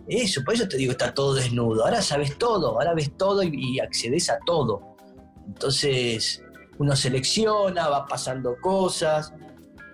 [0.06, 3.50] eso, por eso te digo, está todo desnudo, ahora sabes todo, ahora ves todo y,
[3.54, 4.96] y accedes a todo.
[5.46, 6.42] Entonces
[6.78, 9.32] uno selecciona, va pasando cosas,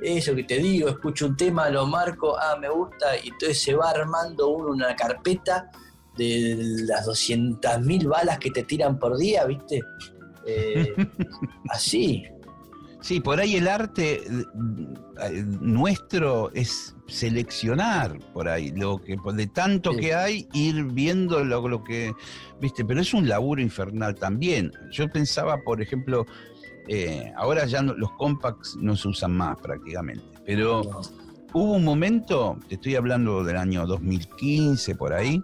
[0.00, 3.74] eso que te digo, escucho un tema, lo marco, ah, me gusta, y entonces se
[3.74, 5.70] va armando uno una carpeta
[6.16, 9.80] de las 200.000 balas que te tiran por día, ¿viste?
[10.46, 10.94] Eh,
[11.70, 12.24] así.
[13.00, 19.92] Sí, por ahí el arte eh, nuestro es seleccionar por ahí, lo que de tanto
[19.92, 19.98] Sí.
[20.00, 22.12] que hay, ir viendo lo, lo que,
[22.60, 24.72] viste, pero es un laburo infernal también.
[24.90, 26.26] Yo pensaba, por ejemplo,
[26.88, 31.00] eh, ahora ya no- los compacts no se usan más prácticamente, pero No.
[31.52, 35.42] hubo un momento, te estoy hablando del año 2015 por ahí,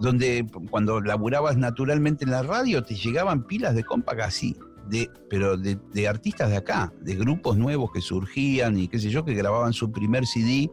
[0.00, 4.56] donde cuando laburabas naturalmente en la radio te llegaban pilas de compact así,
[4.88, 9.10] de, pero de, de artistas de acá, de grupos nuevos que surgían y qué sé
[9.10, 10.70] yo, que grababan su primer CD.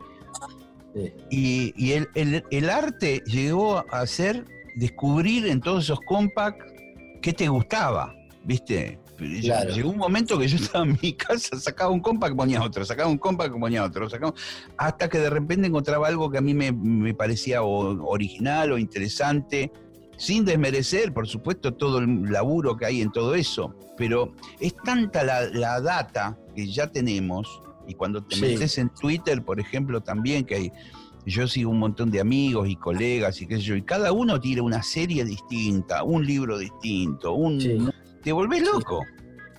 [0.96, 1.13] Sí.
[1.30, 6.62] Y, y el, el- el arte llegó a ser descubrir en todos esos compact
[7.22, 9.00] qué te gustaba, ¿viste?
[9.41, 9.74] Claro.
[9.74, 13.10] Llegó un momento que yo estaba en mi casa, sacaba un compact, ponía otro, sacaba
[13.10, 14.34] un compact, ponía otro, sacaba-
[14.78, 18.78] hasta que de repente encontraba algo que a mí me, me parecía o- original o
[18.78, 19.72] interesante,
[20.18, 23.74] sin desmerecer, por supuesto, todo el laburo que hay en todo eso.
[23.98, 28.42] Pero es tanta la, la data que ya tenemos, y cuando te Sí.
[28.42, 30.72] metes en Twitter, por ejemplo, también, que hay,
[31.26, 34.40] yo sigo un montón de amigos y colegas y qué sé yo, y cada uno
[34.40, 37.60] tira una serie distinta, un libro distinto, un...
[37.62, 37.78] Sí.
[38.24, 39.04] Te volvés loco.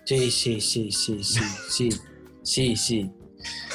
[0.04, 1.88] Sí, sí, sí, sí, sí, sí,
[2.42, 3.10] sí, sí.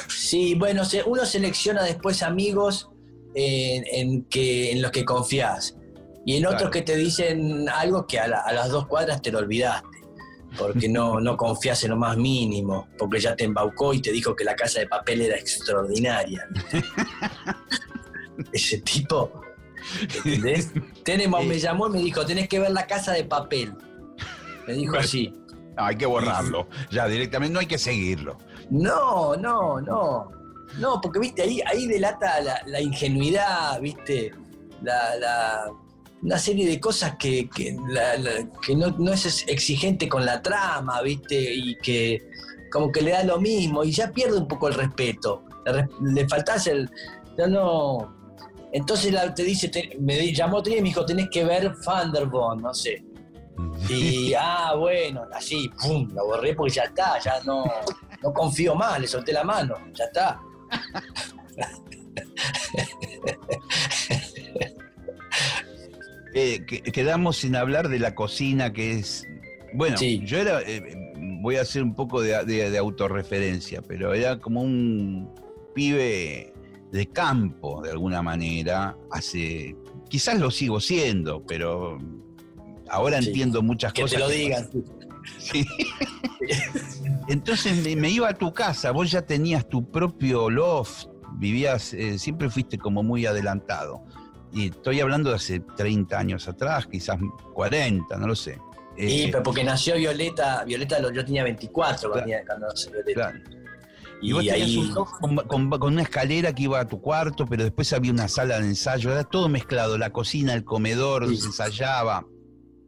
[0.08, 2.90] Sí, bueno, uno selecciona después amigos
[3.34, 5.76] en, en que, en los que confías
[6.26, 9.30] y en otros que te dicen algo que a, la- a las dos cuadras te
[9.32, 9.88] lo olvidaste,
[10.58, 14.34] porque no, no confías en lo más mínimo, porque ya te embaucó y te dijo
[14.36, 16.46] que la casa de papel era extraordinaria.
[18.52, 19.30] Ese tipo,
[20.00, 20.70] ¿entendés?
[21.04, 23.74] Tenemos, me llamó y me dijo, tenés que ver la casa de papel.
[24.66, 25.32] Me dijo así.
[25.76, 26.68] No, hay que borrarlo.
[26.90, 28.38] Ya directamente no hay que seguirlo.
[28.70, 30.30] No, no, no.
[30.78, 34.32] No, porque viste, ahí, ahí delata la, la ingenuidad, viste,
[34.82, 35.70] la, la-
[36.24, 40.40] una serie de cosas que, que, la- la- que no, no es exigente con la
[40.42, 42.26] trama, viste, y que
[42.72, 45.44] como que le da lo mismo y ya pierde un poco el respeto.
[45.66, 46.90] Le, le faltás el.
[47.38, 48.16] Ya no.
[48.72, 52.62] Entonces la- te dice, te- me llamó día y me dijo, tenés que ver Thunderbone,
[52.62, 53.04] no sé.
[53.88, 57.64] Y, ah, bueno, así, pum, la borré porque ya está, ya no,
[58.22, 60.40] no confío más, le solté la mano, ya está.
[66.34, 69.26] Eh, que- quedamos sin hablar de la cocina, que es.
[69.72, 70.20] Bueno, Sí.
[70.24, 70.60] yo era.
[70.62, 70.82] eh,
[71.40, 75.30] voy a hacer un poco de, de- de autorreferencia, pero era como un
[75.74, 76.52] pibe
[76.92, 78.96] de campo, de alguna manera.
[79.10, 79.76] Hace.
[80.08, 81.98] Quizás lo sigo siendo, pero
[82.88, 84.16] ahora Sí, entiendo muchas Que cosas.
[84.18, 84.70] te lo que digan.
[85.38, 85.66] Sí.
[87.28, 91.06] Entonces me, me iba a tu casa, vos ya tenías tu propio loft,
[91.38, 94.04] vivías, eh, siempre fuiste como muy adelantado.
[94.54, 97.18] Y estoy hablando de hace 30 años atrás, quizás
[97.52, 98.58] 40, no lo sé.
[98.96, 102.24] Sí, Eh, pero porque nació Violeta, Violeta yo tenía 24 cuando, Claro.
[102.24, 103.12] tenía- cuando nació Violeta.
[103.32, 103.38] claro.
[104.22, 107.00] Y, Y, vos tenías ahí, un con, con- con una escalera que iba a tu
[107.00, 111.28] cuarto, pero después había una sala de ensayo, era todo mezclado, la cocina, el comedor,
[111.28, 111.36] Sí.
[111.38, 112.24] se ensayaba.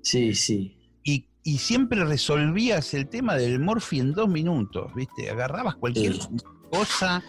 [0.02, 0.78] sí, sí.
[1.02, 5.28] Y, y siempre resolvías el tema del morfi en dos minutos, ¿viste?
[5.28, 6.28] Agarrabas cualquier Sí.
[6.70, 7.22] cosa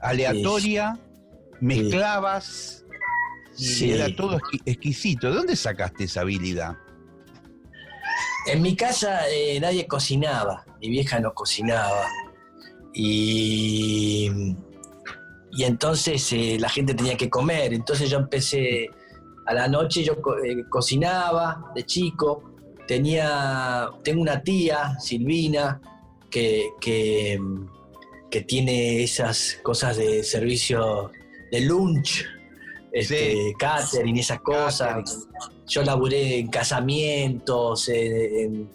[0.00, 0.98] aleatoria,
[1.60, 2.84] mezclabas
[3.56, 3.92] Sí.
[3.92, 5.28] era todo exqui- exquisito.
[5.30, 6.76] ¿De dónde sacaste esa habilidad?
[8.46, 12.06] En mi casa eh, nadie cocinaba, mi vieja no cocinaba.
[12.94, 14.30] Y,
[15.52, 17.72] y entonces eh, la gente tenía que comer.
[17.74, 18.88] Entonces yo empecé
[19.46, 22.52] a la noche, yo co- eh, cocinaba de chico.
[22.86, 25.80] Tenía, tengo una tía, Silvina,
[26.30, 27.38] que, que,
[28.30, 31.10] que tiene esas cosas de servicio
[31.50, 32.24] de lunch,
[32.96, 33.54] este, Sí.
[33.58, 35.28] catering, esas cosas.
[35.66, 38.70] Yo laburé en casamientos, en,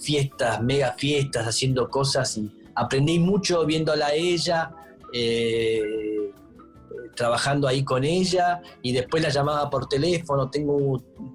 [0.00, 4.70] fiestas, mega fiestas, haciendo cosas y aprendí mucho viéndola a ella,
[5.14, 6.30] eh,
[7.16, 10.74] trabajando ahí con ella y después la llamaba por teléfono, tengo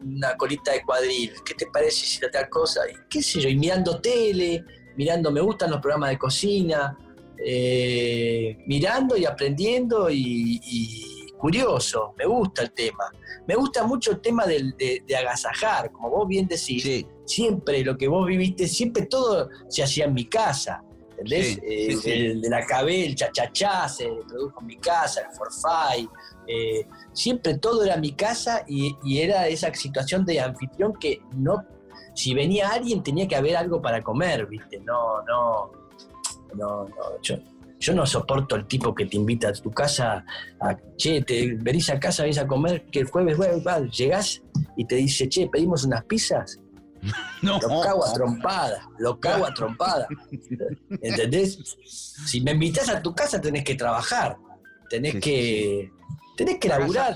[0.03, 2.81] una colita de cuadril, ¿qué te parece si tal cosa?
[2.91, 4.63] Y qué sé yo, y mirando tele,
[4.97, 6.95] mirando, me gustan los programas de cocina,
[7.43, 12.13] eh, mirando y aprendiendo y, y curioso.
[12.17, 13.05] Me gusta el tema.
[13.47, 16.83] Me gusta mucho el tema del- de, de agasajar, como vos bien decís.
[16.83, 20.83] Sí, Siempre lo que vos viviste, siempre todo se hacía en mi casa.
[21.11, 21.55] ¿Entendés?
[21.55, 22.11] Sí, Eh, sí.
[22.11, 26.09] El de la cabel, el chachachá se produjo en mi casa, el forfait.
[26.47, 31.63] eh, siempre todo era mi casa y, y era esa situación de anfitrión que no.
[32.15, 34.79] Si venía alguien tenía que haber algo para comer, ¿viste?
[34.79, 35.71] No, no.
[36.55, 36.95] No, no.
[37.21, 37.35] Yo,
[37.79, 40.25] yo no soporto el tipo que te invita a tu casa,
[40.59, 44.41] a, che, te venís a casa, venís a comer, que el jueves, jueves, va, llegás
[44.75, 46.59] y te dice, che, pedimos unas pizzas.
[47.41, 47.57] no.
[47.61, 50.07] Lo cago a trompada, lo cago a trompada.
[51.01, 51.77] ¿Entendés?
[51.85, 54.37] Si me invitas a tu casa tenés que trabajar,
[54.89, 55.91] tenés Sí, que
[56.35, 57.15] tenés que laburar,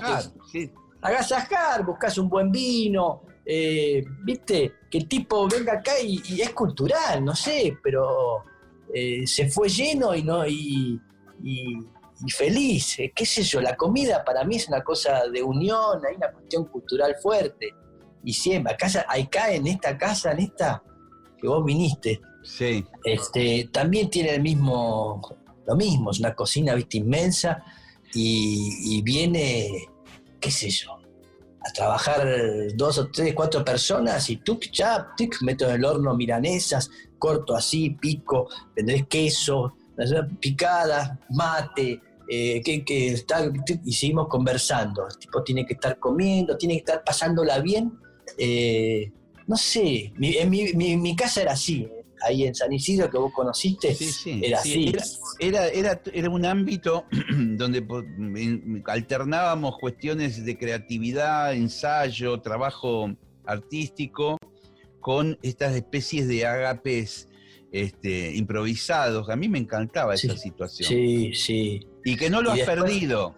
[0.50, 0.70] sí.
[1.02, 6.50] agasajar, buscas un buen vino, eh, viste, que el tipo venga acá y, y es
[6.50, 8.44] cultural, no sé, pero
[8.94, 11.00] eh, se fue lleno y no y,
[11.42, 11.78] y-
[12.26, 16.00] y feliz, eh, qué sé yo, la comida para mí es una cosa de unión,
[16.08, 17.70] hay una cuestión cultural fuerte.
[18.22, 20.82] Y siempre, acá, acá en esta casa, en esta
[21.38, 25.20] que vos viniste, Sí, este, también tiene el mismo,
[25.66, 27.62] lo mismo, es una cocina, viste, inmensa
[28.14, 29.88] y, y viene,
[30.40, 30.92] qué sé yo,
[31.66, 32.26] a trabajar
[32.74, 36.90] dos o tres, cuatro personas y tú ya, tic, meto en el horno milanesas,
[37.24, 39.72] corto así, pico, vendré queso,
[40.40, 41.98] picada, mate,
[42.28, 43.50] eh, que, que está,
[43.82, 45.06] y seguimos conversando.
[45.08, 47.92] El tipo tiene que estar comiendo, tiene que estar pasándola bien.
[48.36, 49.10] eh,
[49.46, 51.86] no sé, mi- en mi, mi- mi casa era así,
[52.26, 54.40] ahí en San Isidro que vos conociste, sí, sí.
[54.42, 55.16] era Sí, así.
[55.38, 57.04] Era, era, era, un ámbito
[57.60, 57.82] donde
[58.86, 63.10] alternábamos cuestiones de creatividad, ensayo, trabajo
[63.46, 64.36] artístico,
[65.04, 67.28] con estas especies de agapes
[67.72, 69.28] este, improvisados.
[69.28, 70.88] A mí me encantaba esa Sí, situación.
[70.88, 71.86] Sí, sí.
[72.06, 73.34] Y que no lo Y has después- perdido.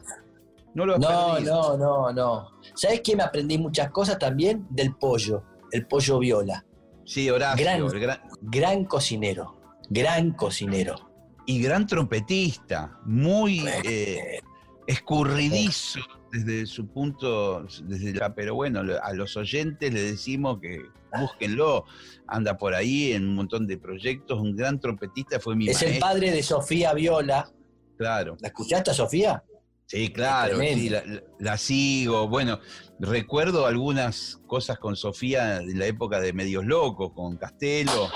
[0.74, 1.76] No lo has No, perdido.
[1.76, 2.50] no, no, no.
[2.76, 3.16] ¿Sabes qué?
[3.16, 5.42] Me aprendí muchas cosas también del pollo,
[5.72, 6.64] el pollo viola.
[7.04, 9.56] Sí, Horacio, gran- Gran cocinero,
[9.90, 11.10] gran cocinero.
[11.46, 14.38] y gran trompetista, muy eh,
[14.86, 15.98] escurridizo
[16.32, 20.82] desde su punto, desde la, pero bueno, a los oyentes le decimos que
[21.18, 21.84] búsquenlo,
[22.26, 25.98] anda por ahí en un montón de proyectos, un gran trompetista fue mi Es el
[25.98, 27.50] padre de Sofía Viola.
[27.96, 28.36] claro.
[28.40, 29.42] ¿La escuchaste a Sofía?
[29.86, 31.04] Sí, claro, sí, la-
[31.38, 32.26] la sigo.
[32.28, 32.58] Bueno,
[32.98, 38.08] recuerdo algunas cosas con Sofía de la época de Medios Locos, con Castelo,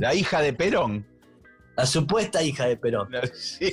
[0.00, 1.06] la hija de Perón.
[1.76, 3.08] La supuesta hija de Perón.
[3.34, 3.72] Sí.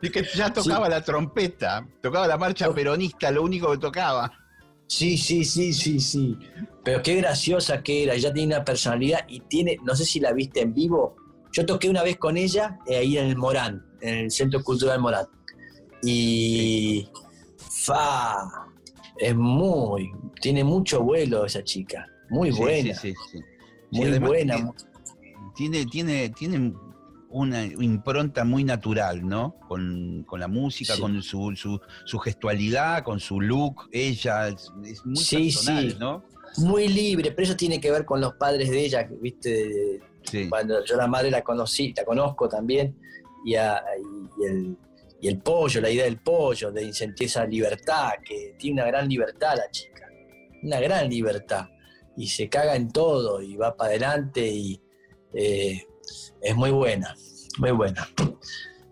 [0.00, 4.32] Y que ya tocaba la trompeta, tocaba la marcha peronista, lo único que tocaba.
[4.86, 6.38] Sí, sí, sí, sí, sí.
[6.84, 8.14] Pero qué graciosa que era.
[8.14, 11.16] Ella tiene una personalidad y tiene, no sé si la viste en vivo.
[11.52, 14.98] Yo toqué una vez con ella eh, ahí en el Morán, en el Centro Cultural
[15.00, 15.26] Morán.
[16.02, 17.08] Y.
[17.84, 18.36] Fa.
[19.18, 20.10] Es muy.
[20.40, 22.06] Tiene mucho vuelo esa chica.
[22.30, 22.94] Muy Sí, buena.
[22.94, 23.38] sí, sí, sí.
[23.38, 24.72] Sí, Muy además buena.
[25.54, 26.72] Tiene, tiene, tiene
[27.32, 29.56] una impronta muy natural, ¿no?
[29.68, 31.00] Con, con la música, Sí.
[31.00, 33.88] con su, su, su gestualidad, con su look.
[33.90, 35.96] Ella es, es muy Sí, personal, sí.
[35.98, 36.24] ¿no?
[36.58, 40.00] Muy libre, pero eso tiene que ver con los padres de ella, viste,
[40.50, 42.94] cuando yo la madre la conocí, la conozco también,
[43.44, 43.82] y, a-
[44.40, 44.76] y el,
[45.22, 49.08] y el pollo, la idea del pollo, de sentir esa libertad, que tiene una gran
[49.08, 50.06] libertad la chica,
[50.62, 51.66] una gran libertad,
[52.16, 54.78] y se caga en todo, y va para adelante, y
[55.32, 55.86] eh,
[56.40, 57.14] es muy buena,
[57.58, 58.08] muy buena.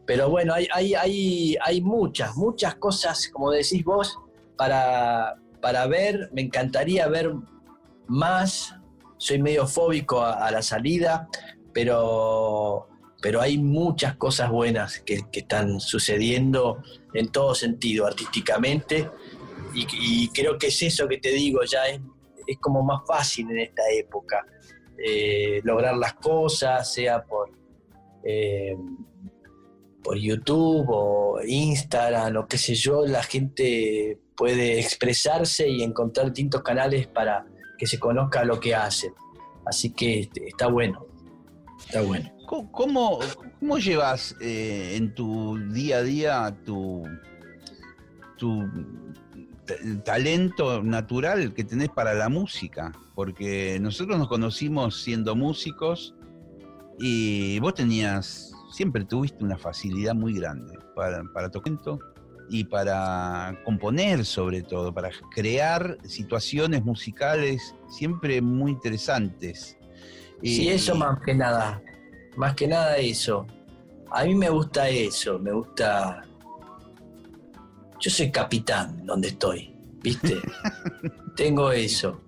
[0.06, 4.18] Pero bueno, hay, hay, hay, hay muchas, muchas cosas, como decís vos,
[4.56, 7.32] para, para ver, me encantaría ver
[8.08, 8.74] más,
[9.18, 11.28] soy medio fóbico a, la salida,
[11.72, 12.88] pero,
[13.22, 16.82] pero hay muchas cosas buenas que, que están sucediendo
[17.14, 19.08] en todo sentido, artísticamente,
[19.74, 22.00] y, y creo que es eso que te digo, ya es,
[22.48, 24.44] es como más fácil en esta época,
[25.04, 27.50] eh, lograr las cosas, sea por...
[28.24, 28.76] eh,
[30.02, 36.62] por YouTube o Instagram o qué sé yo, la gente puede expresarse y encontrar distintos
[36.62, 37.46] canales para
[37.78, 39.12] que se conozca lo que hacen.
[39.66, 41.06] Así que este, está bueno,
[41.78, 42.30] está bueno.
[42.46, 43.20] ¿Cómo,
[43.60, 47.04] cómo, llevas eh, en tu día a día tu,
[48.36, 48.68] tu
[50.04, 52.92] talento natural que tenés para la música?
[53.14, 56.14] Porque nosotros nos conocimos siendo músicos
[56.98, 61.72] y vos tenías, siempre tuviste una facilidad muy grande para, para tocar
[62.50, 69.78] y para componer sobre todo, para crear situaciones musicales siempre muy interesantes.
[70.42, 71.80] Sí, eso más que nada,
[72.36, 73.46] más que nada eso.
[74.10, 76.24] A mí me gusta eso, me gusta...
[78.00, 80.36] Yo soy capitán donde estoy, ¿viste?
[81.36, 82.20] Tengo eso,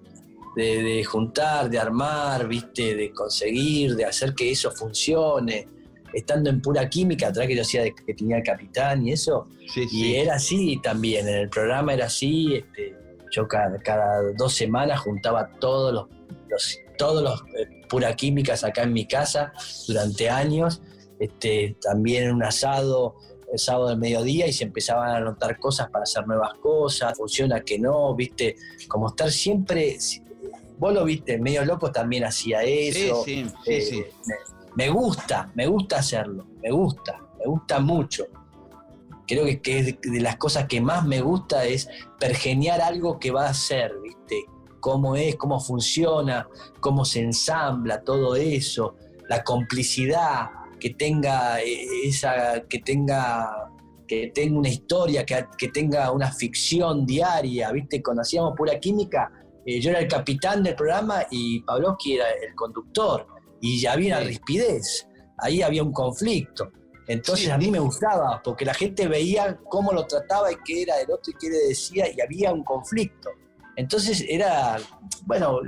[0.56, 2.94] de, de juntar, de armar, ¿viste?
[2.94, 5.66] De conseguir, de hacer que eso funcione
[6.12, 9.48] estando en pura química, atrás que yo hacía de que tenía el capitán y eso,
[9.72, 10.16] Sí, y sí.
[10.16, 12.94] era así también, en el programa era así, este,
[13.30, 16.06] yo cada, cada dos semanas juntaba todos los,
[16.50, 19.54] los- todos los eh, pura químicas acá en mi casa
[19.88, 20.82] durante años,
[21.18, 23.14] este, también un asado
[23.52, 27.60] el sábado del mediodía y se empezaban a anotar cosas para hacer nuevas cosas, funciona
[27.60, 28.56] que no, viste,
[28.88, 29.98] como estar siempre,
[30.78, 34.04] vos lo viste, medio loco también hacía eso, sí, sí, eh, sí.
[34.26, 38.24] Me, me gusta, me gusta hacerlo, me gusta, me gusta mucho.
[39.26, 41.88] Creo que, que es de, de las cosas que más me gusta es
[42.18, 44.46] pergeniar algo que va a ser, ¿viste?
[44.80, 46.48] Cómo es, cómo funciona,
[46.80, 48.96] cómo se ensambla todo eso,
[49.28, 50.46] la complicidad,
[50.82, 53.68] que tenga eh, esa, que tenga
[54.08, 58.02] que tenga una historia, que, que tenga una ficción diaria, ¿viste?
[58.02, 59.30] Cuando hacíamos pura química,
[59.64, 63.26] eh, yo era el capitán del programa y Pavlovsky era el conductor
[63.60, 64.28] y ya había una Sí.
[64.32, 65.08] rispidez,
[65.38, 66.70] ahí había un conflicto.
[67.06, 67.50] Entonces Sí.
[67.52, 71.10] a mí me gustaba, porque la gente veía cómo lo trataba y qué era el
[71.10, 73.30] otro y qué le decía, y había un conflicto.
[73.76, 74.76] Entonces era,
[75.24, 75.60] bueno,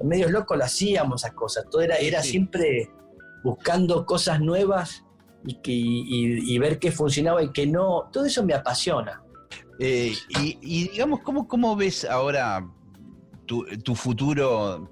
[0.00, 2.90] en medios locos lo hacíamos esas cosas, todo era, era siempre
[3.46, 5.04] buscando cosas nuevas
[5.46, 9.22] y, que- y- ver qué funcionaba y qué no, todo eso me apasiona.
[9.78, 10.12] Eh,
[10.62, 12.66] y, digamos, ¿cómo, ¿cómo ves ahora
[13.46, 14.90] tu, tu futuro?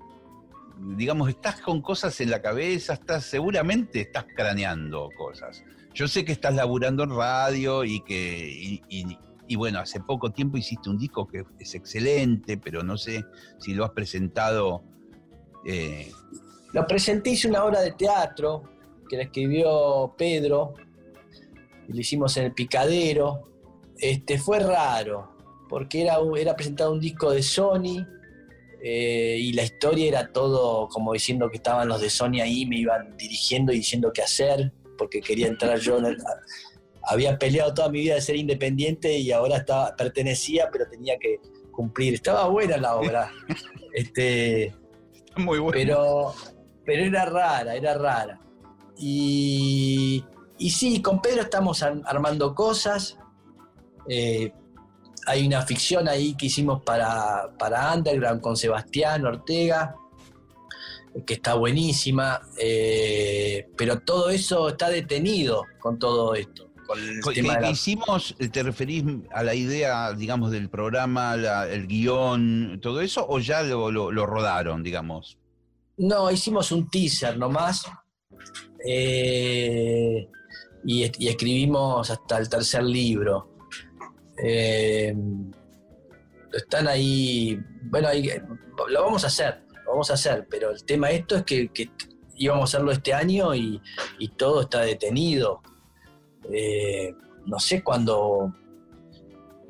[0.97, 5.65] Digamos, estás con cosas en la cabeza, estás, seguramente estás craneando cosas.
[5.93, 8.81] Yo sé que estás laburando en radio y que,
[9.47, 13.25] y bueno, hace poco tiempo hiciste un disco que es excelente, pero no sé
[13.59, 14.85] si lo has presentado.
[15.67, 16.13] eh,
[16.75, 18.65] Lo presenté, hice una obra de teatro
[19.09, 20.75] que la escribió Pedro,
[21.89, 23.43] y lo hicimos en el Picadero.
[23.97, 25.37] Este, fue raro,
[25.69, 28.05] porque era, era presentado un disco de Sony
[28.83, 32.79] eh, y la historia era todo como diciendo que estaban los de Sony ahí, me
[32.79, 35.99] iban dirigiendo y diciendo qué hacer, porque quería entrar yo.
[35.99, 36.19] en el-
[37.07, 41.39] había peleado toda mi vida de ser independiente y ahora estaba, pertenecía, pero tenía que
[41.71, 42.15] cumplir.
[42.15, 43.31] Estaba buena la obra.
[43.95, 44.75] este,
[45.37, 45.73] muy bueno.
[45.73, 46.35] pero,
[46.85, 48.41] pero era rara, era rara.
[48.97, 50.25] Y,
[50.59, 53.19] y sí, con Pedro estamos ar- armando cosas.
[54.09, 54.53] Eh,
[55.27, 59.95] hay una ficción ahí que hicimos para, para Underground con Sebastián Ortega,
[61.27, 62.41] que está buenísima.
[62.61, 66.71] eh, pero todo eso está detenido con todo esto.
[66.87, 70.13] Con el Co- tema que- de que la- hicimos, eh, ¿te referís a la idea,
[70.13, 75.39] digamos, del programa, la- el guion, todo eso, o ya lo, lo- lo rodaron, digamos?
[75.97, 77.85] No, hicimos un teaser nomás.
[78.87, 80.29] eh,
[80.87, 83.49] y, escribimos hasta el tercer libro.
[84.43, 85.15] Eh,
[86.53, 87.59] están ahí.
[87.85, 88.31] Bueno, ahí,
[88.89, 91.71] lo vamos a hacer, lo vamos a hacer, pero el tema esto es que,
[92.37, 93.81] íbamos a hacerlo este año y,
[94.37, 95.63] todo está detenido.
[96.53, 97.15] Eh,
[97.47, 98.53] no sé cuándo.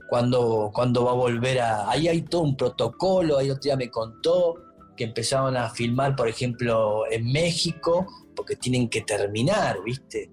[0.08, 1.90] Cuándo, cuándo va a volver a.
[1.90, 4.63] Ahí hay todo un protocolo, ahí otro día me contó
[4.96, 10.30] que empezaron a filmar, por ejemplo, en México, porque tienen que terminar, ¿viste?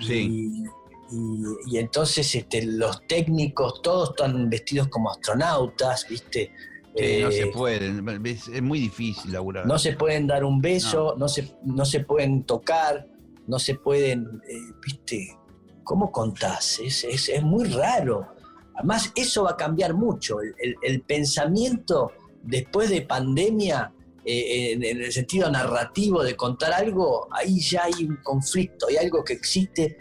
[0.00, 0.62] Sí.
[1.10, 6.50] Y, y- y entonces este, los técnicos, todos están vestidos como astronautas, ¿viste?
[6.96, 9.66] Sí, no Eh, se pueden, es, es muy difícil laburar.
[9.66, 13.06] no se pueden dar un beso, no, se, no se pueden tocar,
[13.46, 14.54] no se pueden, eh,
[14.84, 15.36] ¿viste?
[15.82, 16.78] ¿Cómo contás?
[16.80, 18.28] Es, es- es muy raro.
[18.76, 20.40] Además, eso va a cambiar mucho.
[20.40, 22.12] El, el- el pensamiento
[22.42, 23.92] después de pandemia,
[24.24, 28.96] eh, en, en el sentido narrativo de contar algo, ahí ya hay un conflicto, hay
[28.96, 29.96] algo que existe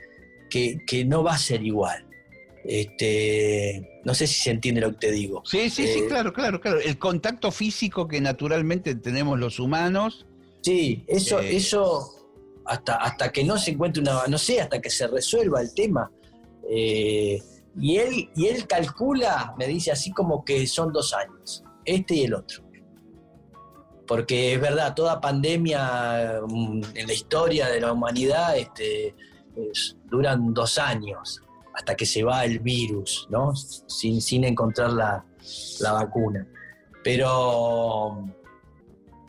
[0.49, 2.05] que, que no va a ser igual.
[2.65, 5.43] Este, no sé si se entiende lo que te digo.
[5.45, 6.79] Sí, sí, sí, Eh, claro, claro, claro.
[6.79, 10.25] El contacto físico que naturalmente tenemos los humanos.
[10.61, 12.09] Sí, eso, Eh, eso
[12.65, 16.09] hasta, hasta que no se encuentre una, no sé, hasta que se resuelva el tema.
[16.69, 17.41] Eh,
[17.79, 22.23] y él, y él calcula, me dice así como que son dos años, este y
[22.23, 22.63] el otro.
[24.07, 29.15] Porque es verdad, toda pandemia mm, en la historia de la humanidad este,
[29.55, 31.41] es- duran dos años
[31.73, 33.55] hasta que se va el virus, ¿no?
[33.55, 35.25] Sin, sin encontrar la,
[35.79, 36.47] la vacuna.
[37.03, 38.23] Pero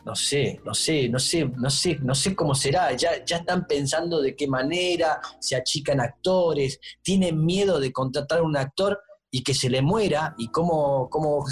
[0.05, 2.91] no sé, no sé, no sé, no sé, no sé cómo será.
[2.93, 8.43] Ya, ya están pensando de qué manera, se achican actores, tienen miedo de contratar a
[8.43, 8.99] un actor
[9.31, 11.43] y que se le muera, y cómo, cómo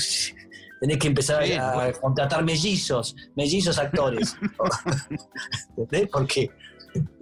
[0.84, 1.98] tenés que empezar Sí, a bueno.
[2.02, 4.36] contratar mellizos, mellizos actores.
[5.78, 6.10] ¿Entendés?
[6.12, 6.50] Porque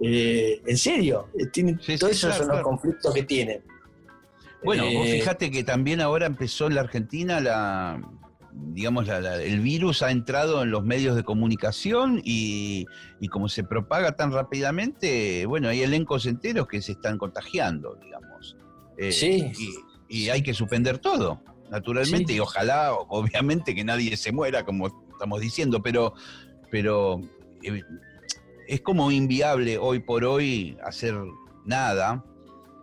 [0.02, 2.62] Eh, en serio, eh, tienen, Sí, claro, son los claro.
[2.62, 3.62] conflictos que tienen.
[4.64, 8.02] Bueno, vos Eh, fíjate que también ahora empezó en la Argentina la,
[8.52, 12.84] digamos, la- la- el virus ha entrado en los medios de comunicación y,
[13.18, 18.56] y como se propaga tan rápidamente, bueno, hay elencos enteros que se están contagiando, digamos.
[18.98, 19.52] Eh, Sí.
[20.10, 21.40] Y, y hay que suspender todo,
[21.72, 22.36] naturalmente, Sí.
[22.36, 26.14] y ojalá, obviamente, que nadie se muera, como estamos diciendo, pero,
[26.70, 27.20] pero
[27.62, 27.82] eh,
[28.68, 31.14] es como inviable hoy por hoy hacer
[31.64, 32.24] nada.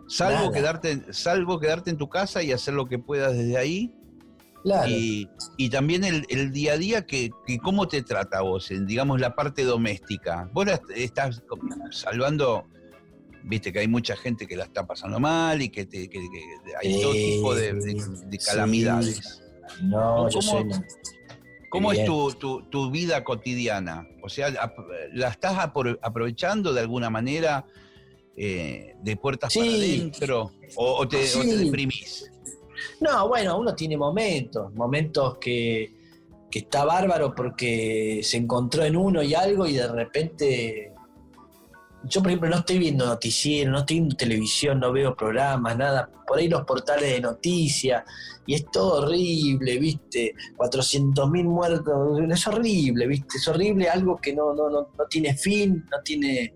[0.08, 0.52] Salvo Nada.
[0.52, 3.94] quedarte, salvo quedarte en tu casa y hacer lo que puedas desde ahí.
[4.64, 4.90] Claro.
[4.90, 8.86] Y, y también el, el día a día, que, que cómo te trata vos, en,
[8.86, 10.50] digamos, la parte doméstica.
[10.52, 11.42] Vos estás
[11.92, 12.66] salvando,
[13.44, 16.74] viste que hay mucha gente que la está pasando mal y que, te- que- que
[16.80, 17.94] hay todo tipo de, de-
[18.26, 18.46] de sí.
[18.46, 19.42] calamidades.
[19.82, 20.80] no, yo ¿cómo- soy.
[21.70, 24.04] ¿Cómo es tu, tu- tu vida cotidiana?
[24.24, 24.50] O sea,
[25.12, 27.64] ¿la estás apro- aprovechando de alguna manera
[28.36, 30.50] eh, de puertas para adentro?
[30.74, 32.28] ¿O, o te, o te deprimís?
[33.00, 35.92] No, bueno, uno tiene momentos, momentos que,
[36.50, 40.92] que está bárbaro porque se encontró en uno y algo y de repente.
[42.04, 46.10] Yo, por ejemplo, no estoy viendo noticiero, no estoy viendo televisión, no veo programas, nada.
[46.26, 48.04] Por ahí los portales de noticias
[48.46, 50.34] y es todo horrible, ¿viste?
[50.56, 53.36] 400.000 muertos, es horrible, ¿viste?
[53.36, 56.54] Es horrible, algo que no, no, no, no tiene fin, no tiene.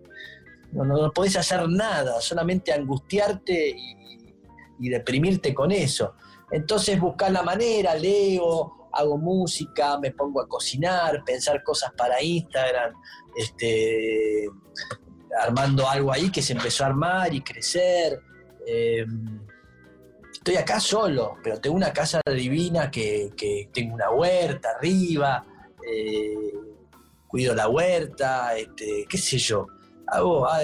[0.72, 4.34] No, no, podés hacer nada, solamente angustiarte y,
[4.80, 6.14] y deprimirte con eso.
[6.50, 12.94] Entonces buscar la manera, leo, hago música, me pongo a cocinar, pensar cosas para Instagram,
[13.36, 14.48] este,
[15.40, 18.20] armando algo ahí que se empezó a armar y crecer.
[18.66, 19.04] Eh,
[20.32, 25.44] estoy acá solo, pero tengo una casa divina que, que tengo una huerta arriba,
[25.90, 26.34] eh,
[27.26, 29.66] cuido la huerta, este, qué sé yo.
[30.06, 30.60] Hago, ah,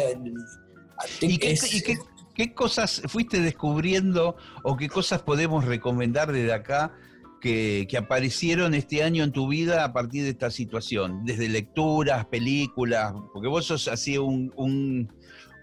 [1.20, 1.98] ¿Y qué, es- y qué-
[2.34, 6.92] qué cosas fuiste descubriendo o qué cosas podemos recomendar desde acá
[7.40, 11.24] que, que aparecieron este año en tu vida a partir de esta situación?
[11.24, 15.12] Desde lecturas, películas, porque vos sos así un, un-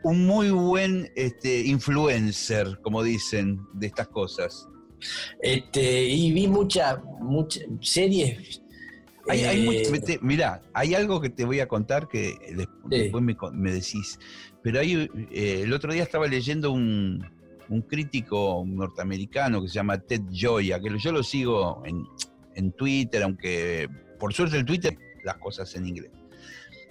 [0.04, 4.68] un muy buen este, influencer, como dicen, de estas cosas.
[5.42, 8.62] Este, y vi muchas muchas series.
[9.30, 12.66] Hay, hay eh, mucho- mirá, hay algo que te voy a contar que Sí.
[12.90, 14.18] después me, me decís.
[14.64, 17.26] Pero hay, eh, el otro día estaba leyendo un,
[17.70, 22.06] un crítico norteamericano que se llama Ted Joya, que yo lo sigo en,
[22.56, 23.88] en Twitter, aunque
[24.20, 26.12] por suerte el Twitter las cosas en inglés.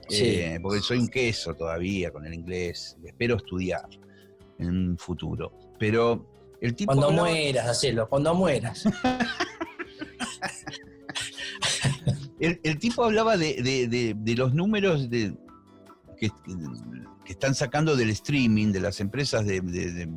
[0.08, 0.24] Sí.
[0.24, 2.96] Eh, porque soy un queso todavía con el inglés.
[3.04, 3.88] Espero estudiar
[4.58, 5.52] en un futuro.
[5.78, 6.26] Pero
[6.60, 8.84] el tipo cuando hablaba- mueras, hacelo, cuando mueras.
[12.38, 15.34] El, el tipo hablaba de, de- de- de los números de,
[16.18, 16.28] que,
[17.26, 19.60] que están sacando del streaming, de las empresas de,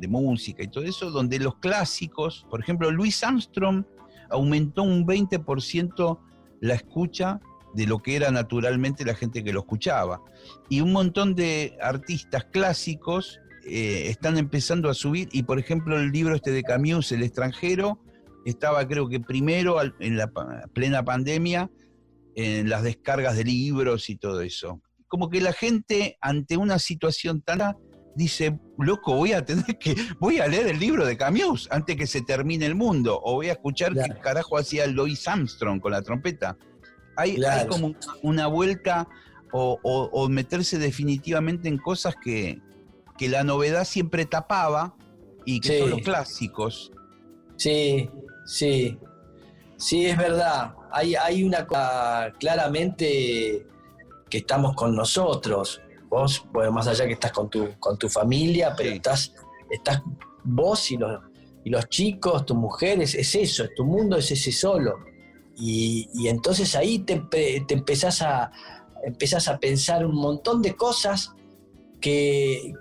[0.08, 3.84] música y todo eso, donde los clásicos, por ejemplo, Louis Armstrong
[4.30, 6.18] aumentó un 20%
[6.60, 7.40] la escucha
[7.74, 10.22] de lo que era naturalmente la gente que lo escuchaba.
[10.68, 16.12] Y un montón de artistas clásicos eh, están empezando a subir, y por ejemplo el
[16.12, 18.00] libro este de Camus, El extranjero,
[18.46, 20.30] estaba creo que primero en la
[20.72, 21.70] plena pandemia
[22.36, 24.80] en las descargas de libros y todo eso.
[25.10, 27.76] Como que la gente ante una situación tan
[28.14, 32.06] dice, loco, voy a tener que, voy a leer el libro de Camus antes que
[32.06, 34.14] se termine el mundo, o voy a escuchar Claro.
[34.14, 36.56] qué carajo hacía Louis Armstrong con la trompeta.
[37.16, 37.36] Hay,
[37.68, 39.08] como una vuelta
[39.52, 42.60] o, o- o meterse definitivamente en cosas que,
[43.18, 44.94] que la novedad siempre tapaba
[45.44, 45.78] y que Sí.
[45.80, 46.92] son los clásicos.
[47.56, 48.08] Sí,
[48.46, 48.96] sí.
[49.76, 50.74] Sí, es verdad.
[50.92, 53.66] Hay, hay una cosa claramente
[54.30, 55.80] que estamos con nosotros.
[56.08, 58.96] Vos, bueno, más allá que estás con tu, con tu familia, pero Sí.
[58.96, 59.32] estás,
[59.70, 60.02] estás
[60.44, 61.20] vos y los,
[61.64, 64.96] y los chicos, tus mujeres, es eso, tu mundo es ese solo.
[65.56, 68.50] Y, y entonces ahí te, te empezás, a,
[69.04, 71.32] empezás a pensar un montón de cosas
[72.00, 72.72] que,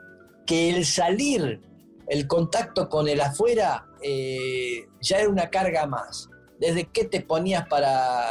[0.45, 1.61] que el salir,
[2.07, 6.29] el contacto con el afuera, eh, ya era una carga más.
[6.59, 8.29] ¿Desde qué te ponías para,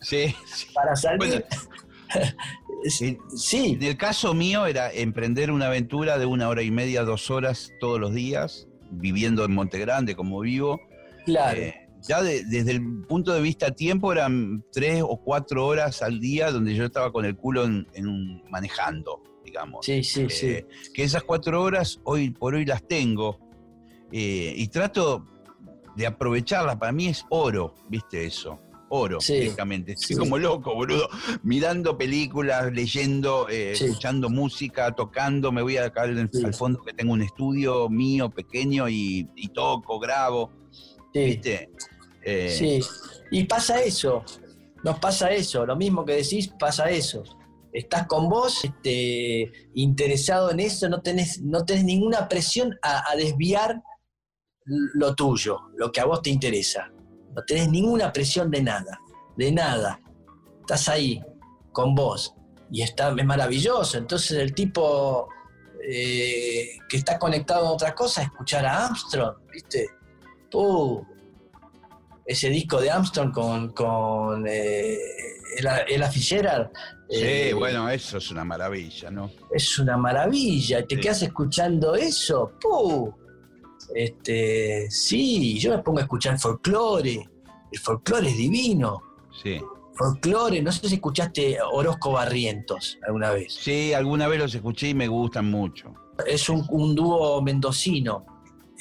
[0.00, 0.34] Sí,
[0.74, 1.18] para salir?
[1.18, 1.44] Bueno,
[2.84, 3.16] Sí,
[3.80, 7.70] En el caso mío era emprender una aventura de una hora y media, dos horas
[7.78, 10.80] todos los días, viviendo en Monte Grande como vivo.
[11.24, 11.60] claro.
[11.60, 11.74] Eh,
[12.08, 16.50] ya de- desde el punto de vista tiempo eran tres o cuatro horas al día
[16.50, 19.86] donde yo estaba con el culo en, en un- manejando, digamos.
[19.86, 20.46] sí, sí, sí.
[20.48, 23.38] Eh, que esas cuatro horas hoy por hoy las tengo
[24.10, 25.24] eh, y trato
[25.94, 26.74] de aprovecharlas.
[26.76, 28.58] Para mí es oro, viste eso.
[28.94, 29.92] Oro, Sí, directamente.
[29.92, 30.20] Estoy sí.
[30.20, 31.08] como loco, boludo.
[31.42, 33.86] Mirando películas, leyendo, eh, Sí.
[33.86, 35.50] escuchando música, tocando.
[35.50, 39.98] Me voy acá al, al fondo que tengo un estudio mío pequeño y, y toco,
[39.98, 40.50] grabo.
[41.14, 41.24] Sí.
[41.24, 41.70] ¿Viste?
[42.22, 42.80] Eh, Sí,
[43.30, 44.22] y pasa eso,
[44.84, 47.22] nos pasa eso, lo mismo que decís, pasa eso.
[47.72, 53.16] Estás con vos, este, interesado en eso, no tenés, no tenés ninguna presión a, a
[53.16, 53.82] desviar
[54.66, 56.92] lo tuyo, lo que a vos te interesa.
[57.34, 58.98] No tenés ninguna presión de nada,
[59.36, 60.00] de nada.
[60.60, 61.20] Estás ahí,
[61.72, 62.34] con vos,
[62.70, 63.98] y está, es maravilloso.
[63.98, 65.28] Entonces el tipo
[65.88, 69.88] eh, que está conectado a otra cosa, escuchar a Armstrong, ¿viste?
[70.54, 71.02] Uh,
[72.26, 74.98] ese disco de Armstrong con, con eh,
[75.88, 76.68] Ella Fitzgerald,
[77.08, 79.30] sí, eh, bueno, eso es una maravilla, ¿no?
[79.52, 80.86] es una maravilla.
[80.86, 81.00] Te Sí.
[81.00, 82.52] quedas escuchando eso.
[82.60, 83.12] ¡Puh!
[83.94, 87.28] Este, sí, yo me pongo a escuchar folclore.
[87.70, 89.00] El folclore es divino.
[89.42, 89.60] Sí.
[89.94, 93.52] Folclore, no sé si escuchaste Orozco Barrientos alguna vez.
[93.54, 95.92] Sí, alguna vez los escuché y me gustan mucho.
[96.26, 98.24] Es un, un dúo mendocino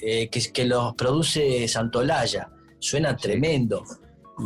[0.02, 2.50] eh, que, que los produce Santolaya.
[2.80, 3.24] Suena Sí.
[3.24, 3.84] tremendo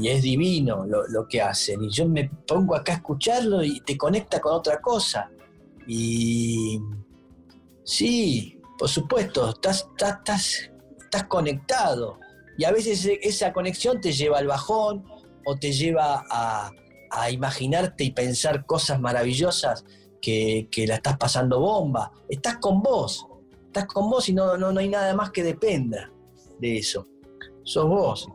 [0.02, 1.84] y es divino lo, lo que hacen.
[1.84, 5.30] Y yo me pongo acá a escucharlo y te conecta con otra cosa.
[5.88, 6.80] Y
[7.84, 10.72] sí, por supuesto, estás, estás, estás,
[11.02, 12.20] estás conectado.
[12.58, 15.06] Y a veces e- esa conexión te lleva al bajón
[15.46, 16.72] o te lleva a,
[17.12, 19.86] a imaginarte y pensar cosas maravillosas
[20.22, 22.12] que, que la estás pasando bomba.
[22.30, 23.28] Estás con vos,
[23.68, 26.12] estás con vos y no, no, no hay nada más que dependa
[26.60, 27.06] de eso.
[27.64, 28.28] Sos vos.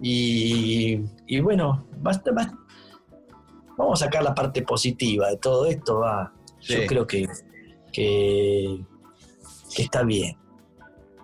[0.00, 2.56] Y, y bueno, basta, basta.
[3.76, 6.00] vamos a sacar la parte positiva de todo esto.
[6.00, 6.32] Va.
[6.60, 7.26] Yo creo que,
[7.92, 8.84] que,
[9.76, 10.36] que está bien.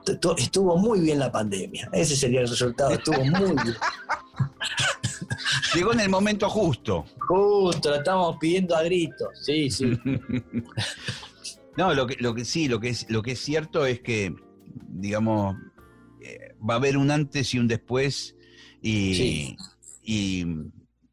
[0.04, 1.88] Estu- Estuvo muy bien la pandemia.
[1.92, 2.90] Ese sería el resultado.
[2.90, 3.58] Estuvo muy bien.
[5.74, 7.06] Llegó en el momento justo.
[7.20, 9.28] Justo, lo estamos pidiendo a gritos.
[9.42, 9.98] Sí, sí.
[11.74, 14.34] No, lo que, lo que sí, lo que es, lo que es cierto es que,
[14.90, 15.56] digamos,
[16.20, 18.36] eh, va a haber un antes y un después.
[18.82, 19.56] Y, Sí.
[20.02, 20.44] y,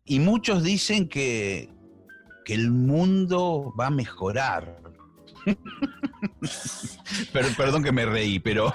[0.03, 1.69] y muchos dicen que,
[2.43, 4.78] que el mundo va a mejorar.
[7.33, 8.73] Per- perdón que me reí, pero.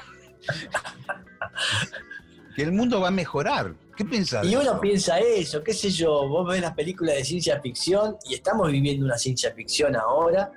[2.57, 3.75] que el mundo va a mejorar.
[3.97, 4.45] ¿Qué pensás?
[4.45, 4.81] Y uno eso?
[4.81, 9.05] piensa eso, qué sé yo, vos ves las películas de ciencia ficción y estamos viviendo
[9.07, 10.51] una ciencia ficción ahora,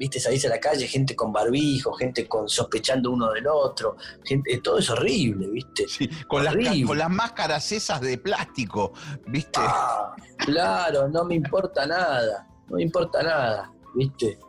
[0.00, 4.58] viste, salís a la calle, gente con barbijo, gente con sospechando uno del otro, gente,
[4.58, 5.86] todo es horrible, viste.
[5.86, 8.92] Sí, con, las, con las máscaras esas de plástico,
[9.28, 9.60] ¿viste?
[9.62, 14.40] Ah, claro, no me importa nada, no me importa nada, viste.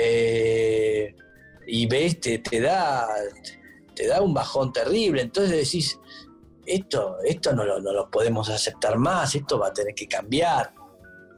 [0.00, 1.14] Eh,
[1.66, 3.06] y ves, te, te da,
[3.94, 5.98] te da un bajón terrible, entonces decís,
[6.64, 10.72] esto, esto no lo, no lo podemos aceptar más, esto va a tener que cambiar.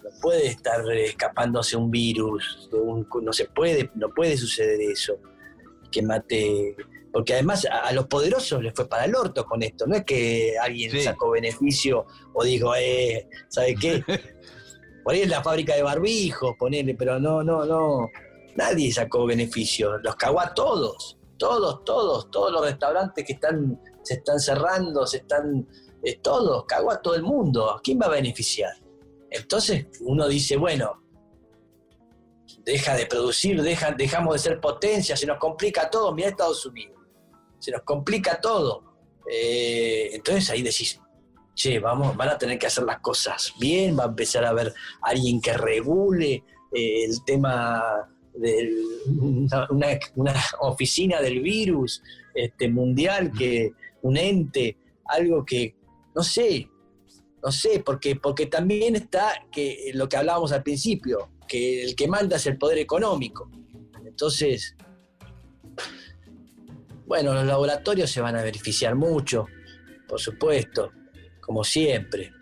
[0.04, 5.18] No puede estar escapándose un virus, de un- no se puede, no puede suceder eso,
[5.90, 6.76] que mate,
[7.12, 10.54] porque además a, los poderosos les fue para el orto con esto, no es que
[10.60, 11.00] alguien Sí.
[11.02, 14.04] sacó beneficio o dijo, eh, ¿sabe qué?
[15.04, 18.10] Por ahí es la fábrica de barbijos, ponele, pero no, no, no,
[18.56, 24.14] nadie sacó beneficio, los cagó a todos, todos, todos, todos los restaurantes que están, se
[24.14, 25.66] están cerrando, se están,
[26.02, 28.72] eh, todos, cagó a todo el mundo, ¿a quién va a beneficiar?
[29.30, 31.02] Entonces uno dice, bueno,
[32.64, 36.98] deja de producir, deja, dejamos de ser potencia, se nos complica todo, mira Estados Unidos,
[37.58, 38.84] se nos complica todo.
[39.30, 41.00] Eh, entonces ahí decís,
[41.54, 44.74] che, vamos, van a tener que hacer las cosas bien, va a empezar a haber
[45.02, 48.08] alguien que regule eh, el tema
[48.40, 48.72] de
[49.70, 52.02] una, una oficina del virus
[52.34, 53.72] este, mundial, que
[54.02, 55.74] un ente, algo que,
[56.14, 56.68] no sé,
[57.42, 62.08] no sé, porque, porque también está que lo que hablábamos al principio, que el que
[62.08, 63.50] manda es el poder económico.
[64.04, 64.76] Entonces,
[67.06, 69.46] bueno, los laboratorios se van a beneficiar mucho,
[70.08, 70.92] por supuesto,
[71.40, 72.32] como siempre.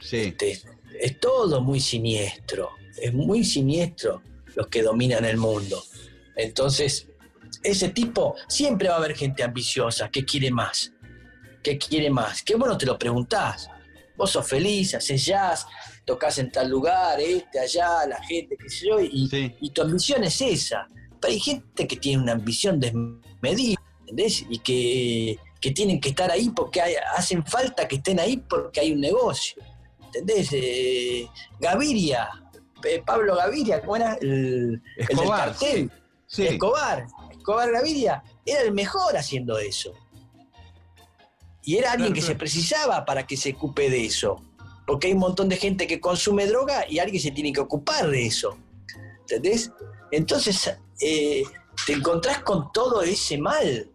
[0.00, 0.16] Sí.
[0.16, 0.60] Este,
[1.00, 4.22] es todo muy siniestro, es muy siniestro
[4.56, 5.80] los que dominan el mundo.
[6.34, 7.06] Entonces,
[7.62, 10.92] ese tipo, siempre va a haber gente ambiciosa que quiere más,
[11.62, 13.68] que quiere más, que vos no te lo preguntás.
[14.16, 15.66] Vos sos feliz, haces jazz,
[16.04, 19.54] tocas en tal lugar, este, allá, la gente, qué sé yo, y, Sí.
[19.60, 20.88] y tu ambición es esa.
[21.20, 24.44] Pero hay gente que tiene una ambición desmedida, ¿entendés?
[24.48, 28.80] Y que, que tienen que estar ahí porque hay- hacen falta que estén ahí porque
[28.80, 29.62] hay un negocio.
[30.06, 30.48] ¿Entendés?
[30.52, 31.28] Eh,
[31.60, 32.28] Gaviria,
[33.04, 34.14] Pablo Gaviria, ¿cómo era?
[34.20, 35.90] El, el Escobar, cartel.
[36.26, 36.46] Sí.
[36.46, 39.92] Escobar, Escobar Gaviria, era el mejor haciendo eso.
[41.62, 44.42] Y era alguien Claro, que se precisaba para que se ocupe de eso.
[44.86, 48.08] porque hay un montón de gente que consume droga y alguien se tiene que ocupar
[48.08, 48.56] de eso.
[49.20, 49.72] ¿Entendés?
[50.12, 51.42] Entonces, eh,
[51.86, 53.90] te encontrás con todo ese mal,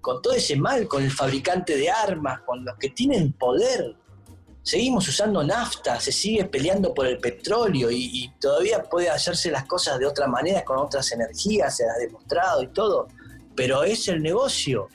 [0.00, 3.96] con todo ese mal, con el fabricante de armas, con los que tienen poder.
[4.66, 9.96] Seguimos usando nafta, se sigue peleando por el petróleo y, todavía puede hacerse las cosas
[10.00, 13.06] de otra manera, con otras energías, se ha demostrado y todo.
[13.54, 14.88] Pero es el negocio,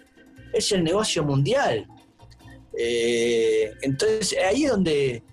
[0.52, 1.88] es el negocio mundial.
[2.78, 5.24] Eh, entonces, ahí es donde...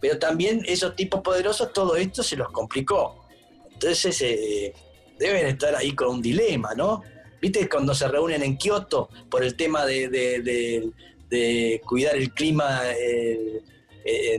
[0.00, 3.24] Pero también esos tipos poderosos, todo esto se los complicó.
[3.72, 4.74] Entonces, eh,
[5.16, 7.04] deben estar ahí con un dilema, ¿no?
[7.40, 10.90] ¿Viste cuando se reúnen en Kioto por el tema de-
[11.32, 13.62] de cuidar el clima eh,
[14.04, 14.38] eh,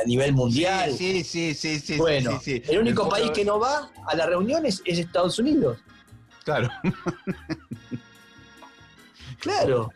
[0.00, 0.94] a nivel mundial?
[0.96, 1.96] Sí, sí, sí, sí.
[1.96, 2.70] bueno, sí, sí.
[2.72, 5.78] el único país que no va a las reuniones es Estados Unidos.
[6.44, 6.70] Claro.
[9.40, 9.92] Claro.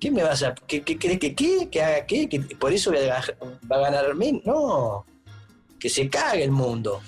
[0.00, 0.54] ¿Qué me vas a.?
[0.54, 1.68] ¿Qué, qué crees que qué?
[1.70, 2.28] ¿Que haga qué?
[2.28, 4.42] ¿Que por eso va a ganar menos?
[4.44, 5.04] No.
[5.78, 7.00] Que se cague el mundo.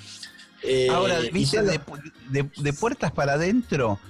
[0.62, 1.80] Eh, Ahora, viste, de,
[2.30, 4.00] de- de puertas para adentro,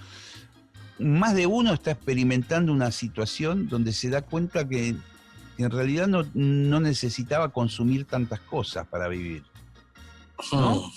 [0.99, 4.95] más de uno está experimentando una situación donde se da cuenta que,
[5.57, 9.43] que en realidad no, no necesitaba consumir tantas cosas para vivir.
[10.53, 10.77] ¿no?
[10.77, 10.91] Mm.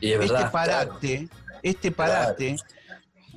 [0.00, 0.38] Y es verdad.
[0.40, 1.28] este parate,
[1.62, 2.56] este parate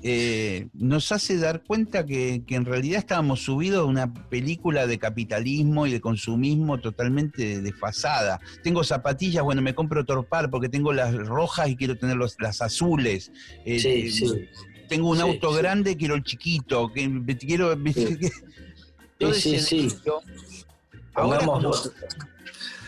[0.03, 4.97] eh, nos hace dar cuenta que, que en realidad estábamos subidos a una película de
[4.97, 8.39] capitalismo y de consumismo totalmente desfasada.
[8.63, 12.61] Tengo zapatillas, bueno, me compro Torpar porque tengo las rojas y quiero tener los- las
[12.63, 13.31] azules.
[13.65, 14.25] Eh, Sí, eh, sí.
[14.91, 15.57] Tengo un Sí, auto sí.
[15.59, 16.91] grande, quiero el chiquito.
[16.91, 18.17] Que, quiero, Sí.
[19.17, 19.95] todo Sí, ese sí, sí.
[20.03, 20.21] negocio.
[21.13, 21.39] Ahora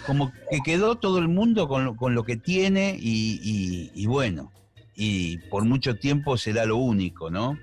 [0.05, 4.05] como, que quedó todo el mundo con lo, con lo que tiene y, y- y
[4.05, 4.51] bueno,
[4.95, 7.57] y por mucho tiempo será lo único, ¿no?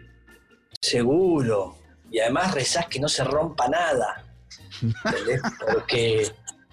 [0.81, 1.77] Seguro.
[2.11, 4.25] Y además rezás que no se rompa nada.
[4.81, 5.43] ¿Entendés?
[5.71, 6.29] Porque,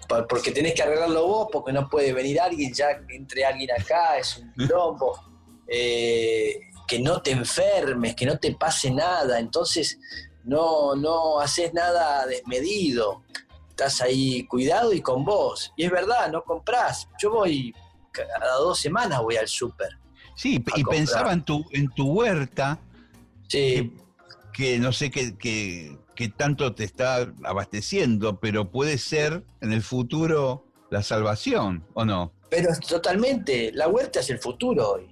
[0.08, 3.70] por- porque tenés que arreglarlo vos, porque no puede venir alguien, ya que entre alguien
[3.78, 5.20] acá, es un quilombo.
[5.70, 9.38] Eh, que no te enfermes, que no te pase nada.
[9.38, 9.98] Entonces,
[10.44, 13.22] no, no haces nada desmedido.
[13.68, 15.72] Estás ahí cuidado y con vos.
[15.76, 17.06] Y es verdad, no comprás.
[17.22, 17.72] Yo voy,
[18.10, 19.90] cada dos semanas voy al súper.
[20.34, 20.84] Sí, y comprar.
[20.96, 22.80] pensaba en tu, en tu huerta,
[23.48, 23.92] Sí, que,
[24.52, 29.82] que no sé qué qué- qué tanto te está abasteciendo, pero puede ser en el
[29.82, 32.32] futuro la salvación, ¿o no?
[32.50, 35.06] Pero totalmente, la huerta es el futuro hoy.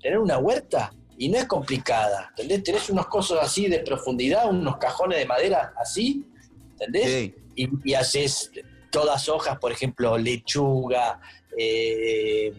[0.00, 2.62] Tener una huerta y no es complicada, ¿entendés?
[2.62, 6.26] Tenés unos cosos así de profundidad, unos cajones de madera así,
[6.72, 7.06] ¿entendés?
[7.06, 7.34] Sí.
[7.54, 8.50] Y, y haces
[8.90, 11.20] todas hojas, por ejemplo, lechuga,
[11.56, 12.52] eh,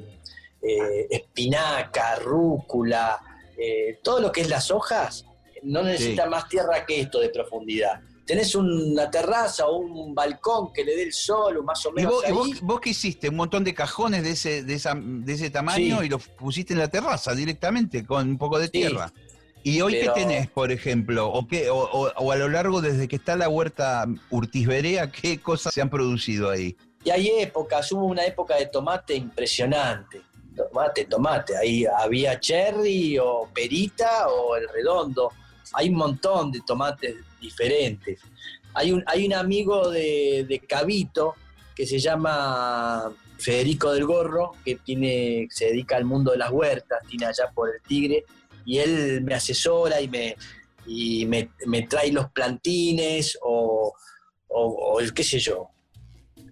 [0.62, 3.20] eh, espinaca, rúcula,
[3.58, 5.26] eh, todo lo que es las hojas
[5.64, 6.30] no necesita Sí.
[6.30, 8.02] más tierra que esto de profundidad.
[8.28, 11.94] Tenés una terraza o un balcón que le dé el sol o más o ¿Y
[11.94, 12.34] menos vos, y ahí.
[12.34, 13.30] vos- vos qué hiciste?
[13.30, 16.06] ¿Un montón de cajones de ese, de esa- de ese tamaño Sí.
[16.06, 18.72] y los pusiste en la terraza directamente con un poco de Sí.
[18.74, 19.12] tierra?
[19.64, 21.30] ¿Y hoy Pero- qué tenés, por ejemplo?
[21.30, 25.40] ¿O, qué, o, o- o a lo largo, desde que está la huerta Urtisberea, qué
[25.40, 26.76] cosas se han producido ahí?
[27.04, 30.22] Y hay épocas, hubo una época de tomate impresionante.
[30.56, 31.56] Tomate, tomate.
[31.56, 35.32] Ahí había cherry o perita o el redondo.
[35.74, 38.20] Hay un montón de tomates diferentes.
[38.74, 41.36] Hay un, hay un amigo de, de Cabito
[41.76, 47.00] que se llama Federico del Gorro, que tiene, se dedica al mundo de las huertas,
[47.08, 48.24] tiene allá por el Tigre,
[48.66, 50.36] y él me asesora y me,
[50.88, 53.94] y me, me trae los plantines o,
[54.48, 55.70] o, o el qué sé yo,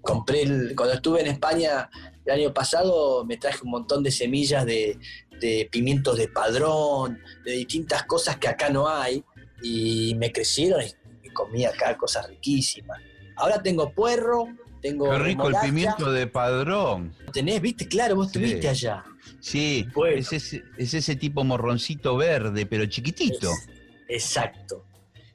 [0.01, 1.89] compré el- cuando estuve en España
[2.26, 4.98] el año pasado me traje un montón de semillas de,
[5.40, 9.24] de pimientos de padrón, de distintas cosas que acá no hay
[9.62, 13.00] y me crecieron y, y comí acá cosas riquísimas.
[13.36, 14.48] Ahora tengo puerro,
[14.82, 17.14] tengo Qué rico el pimiento de padrón.
[17.34, 18.40] tenés, viste, claro, vos Sí.
[18.40, 19.04] estuviste allá.
[19.40, 20.18] Sí, Bueno.
[20.18, 23.52] es, ese, es ese tipo morroncito verde, pero chiquitito.
[23.52, 23.68] Es-
[24.08, 24.86] exacto,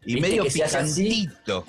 [0.07, 1.66] y medio picantito.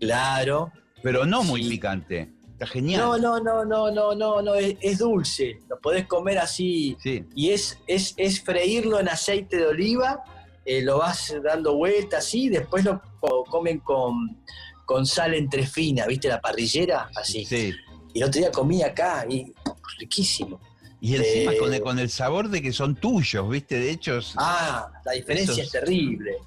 [0.00, 0.72] claro.
[1.02, 1.70] Pero no muy Sí.
[1.70, 2.32] picante.
[2.58, 3.00] Está genial.
[3.00, 7.24] No, no, no, no, no, no, no, es, es dulce, lo podés comer así Sí.
[7.36, 10.24] y es, es, es freírlo en aceite de oliva,
[10.64, 14.42] eh, lo vas dando vueltas así, después lo co- comen con,
[14.84, 16.26] con sal entre fina, ¿viste?
[16.28, 17.44] La parrillera, así.
[17.44, 17.72] sí.
[18.12, 19.54] Y el otro día comí acá y
[20.00, 20.58] riquísimo.
[21.00, 23.78] Y encima Eh, con, el, con el sabor de que son tuyos, ¿viste?
[23.78, 26.38] De hecho, Ah, la diferencia es- terrible.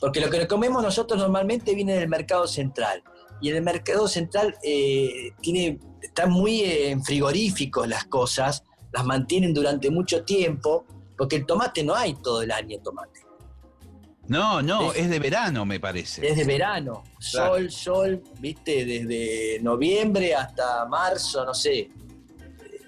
[0.00, 3.02] Porque lo que comemos nosotros normalmente viene del mercado central.
[3.40, 9.04] Y en el mercado central eh, tiene, están muy eh, en frigoríficos las cosas, las
[9.04, 10.84] mantienen durante mucho tiempo,
[11.16, 13.20] porque el tomate no hay todo el año tomate.
[14.26, 16.26] No, no, Es- es de verano, me parece.
[16.26, 17.02] Es de verano.
[17.30, 17.54] Claro.
[17.54, 21.90] Sol, sol, viste, desde noviembre hasta marzo, no sé.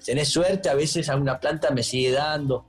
[0.05, 2.65] Tenés suerte, a veces alguna planta me sigue dando,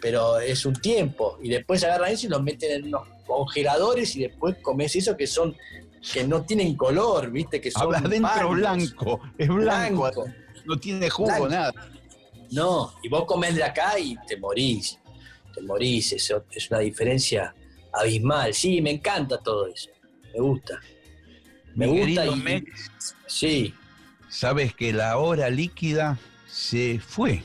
[0.00, 1.38] pero es un tiempo.
[1.42, 5.26] Y después agarran eso y los meten en unos congeladores y después comés eso que
[5.26, 5.56] son,
[6.12, 10.24] que no tienen color, viste, que son Habla adentro blanco, es blanco, Blanco.
[10.64, 11.48] no tiene jugo, Blanco.
[11.48, 11.72] nada.
[12.50, 14.98] No, y vos comés de acá y te morís.
[15.54, 17.54] Te morís, eso es una diferencia
[17.92, 18.54] abismal.
[18.54, 19.90] Sí, me encanta todo eso.
[20.32, 20.80] Me gusta.
[21.74, 22.64] Me Mi gusta y-
[23.26, 23.74] Sí.
[24.30, 27.44] sabes que la hora líquida se fue.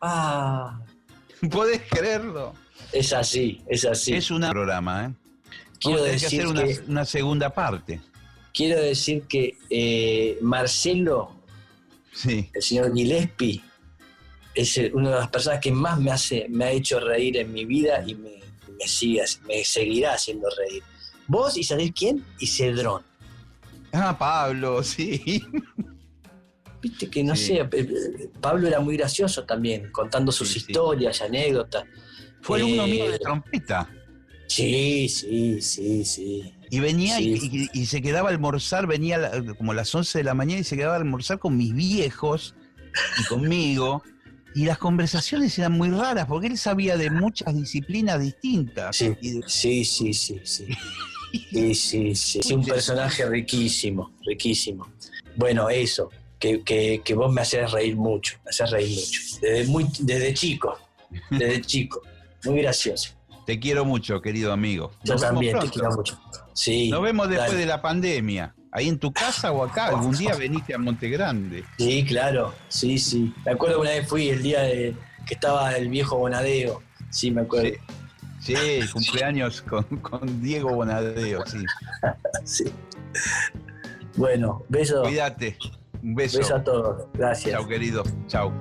[0.00, 0.80] Ah,
[1.50, 2.54] ¿Podés creerlo?
[2.92, 4.14] es así, es así.
[4.14, 5.14] Es un programa, ¿eh?
[5.80, 8.00] Quiero, Vamos que decir hacer una, que, una segunda parte.
[8.54, 11.32] quiero decir que eh, Marcelo,
[12.12, 12.48] Sí.
[12.54, 13.62] el señor Gillespie,
[14.54, 17.52] es el- una de las personas que más me hace, me ha hecho reír en
[17.52, 18.30] mi vida y me,
[18.78, 20.82] me sigue, me seguirá haciendo reír.
[21.28, 22.24] Vos y sabés quién?
[22.38, 23.02] Y Cedrón.
[23.92, 25.42] Ah, Pablo, sí.
[26.80, 27.46] Viste que no Sí.
[27.46, 30.66] sé, eh, eh, Pablo era muy gracioso también, contando sus Sí, sí.
[30.68, 31.84] historias, anécdotas.
[32.42, 33.90] Fue alumno Eh, mío de trompeta.
[34.48, 36.52] Sí, sí, sí, sí.
[36.70, 37.68] Y venía y- Sí.
[37.72, 40.60] y, y se quedaba a almorzar, venía la- como a las 11 de la mañana
[40.60, 42.54] y se quedaba a almorzar con mis viejos
[43.20, 44.02] y conmigo.
[44.54, 48.96] Y las conversaciones eran muy raras porque él sabía de muchas disciplinas distintas.
[48.96, 50.66] Sí, de- sí, sí, sí, sí.
[51.52, 52.40] Sí, sí, sí.
[52.42, 54.88] Sí, un personaje riquísimo, riquísimo.
[55.34, 59.20] Bueno, eso, que, que, que vos me haces reír mucho, me haces reír mucho.
[59.42, 60.78] Desde, muy, desde chico,
[61.30, 62.00] desde chico.
[62.44, 63.10] Muy gracioso.
[63.46, 64.90] Te quiero mucho, querido amigo.
[65.04, 66.20] Yo Nos también te quiero mucho.
[66.52, 66.90] Sí.
[66.90, 67.60] Nos vemos después dale.
[67.60, 68.54] de la pandemia.
[68.72, 69.86] Ahí en tu casa o acá.
[69.86, 71.64] Algún día veniste a Monte Grande.
[71.78, 73.32] Sí, claro, sí, sí.
[73.44, 74.94] Me acuerdo que una vez fui el día de,
[75.26, 76.82] que estaba el viejo Bonadeo.
[77.10, 77.70] Sí, me acuerdo.
[78.40, 81.64] Sí, sí, cumpleaños con, con Diego Bonadeo, sí.
[82.44, 82.64] Sí.
[84.16, 85.56] Bueno, beso, Cuídate.
[86.02, 86.38] Un beso.
[86.38, 87.06] beso a todos.
[87.14, 87.52] Gracias.
[87.52, 88.02] Chao, querido.
[88.26, 88.52] Chao.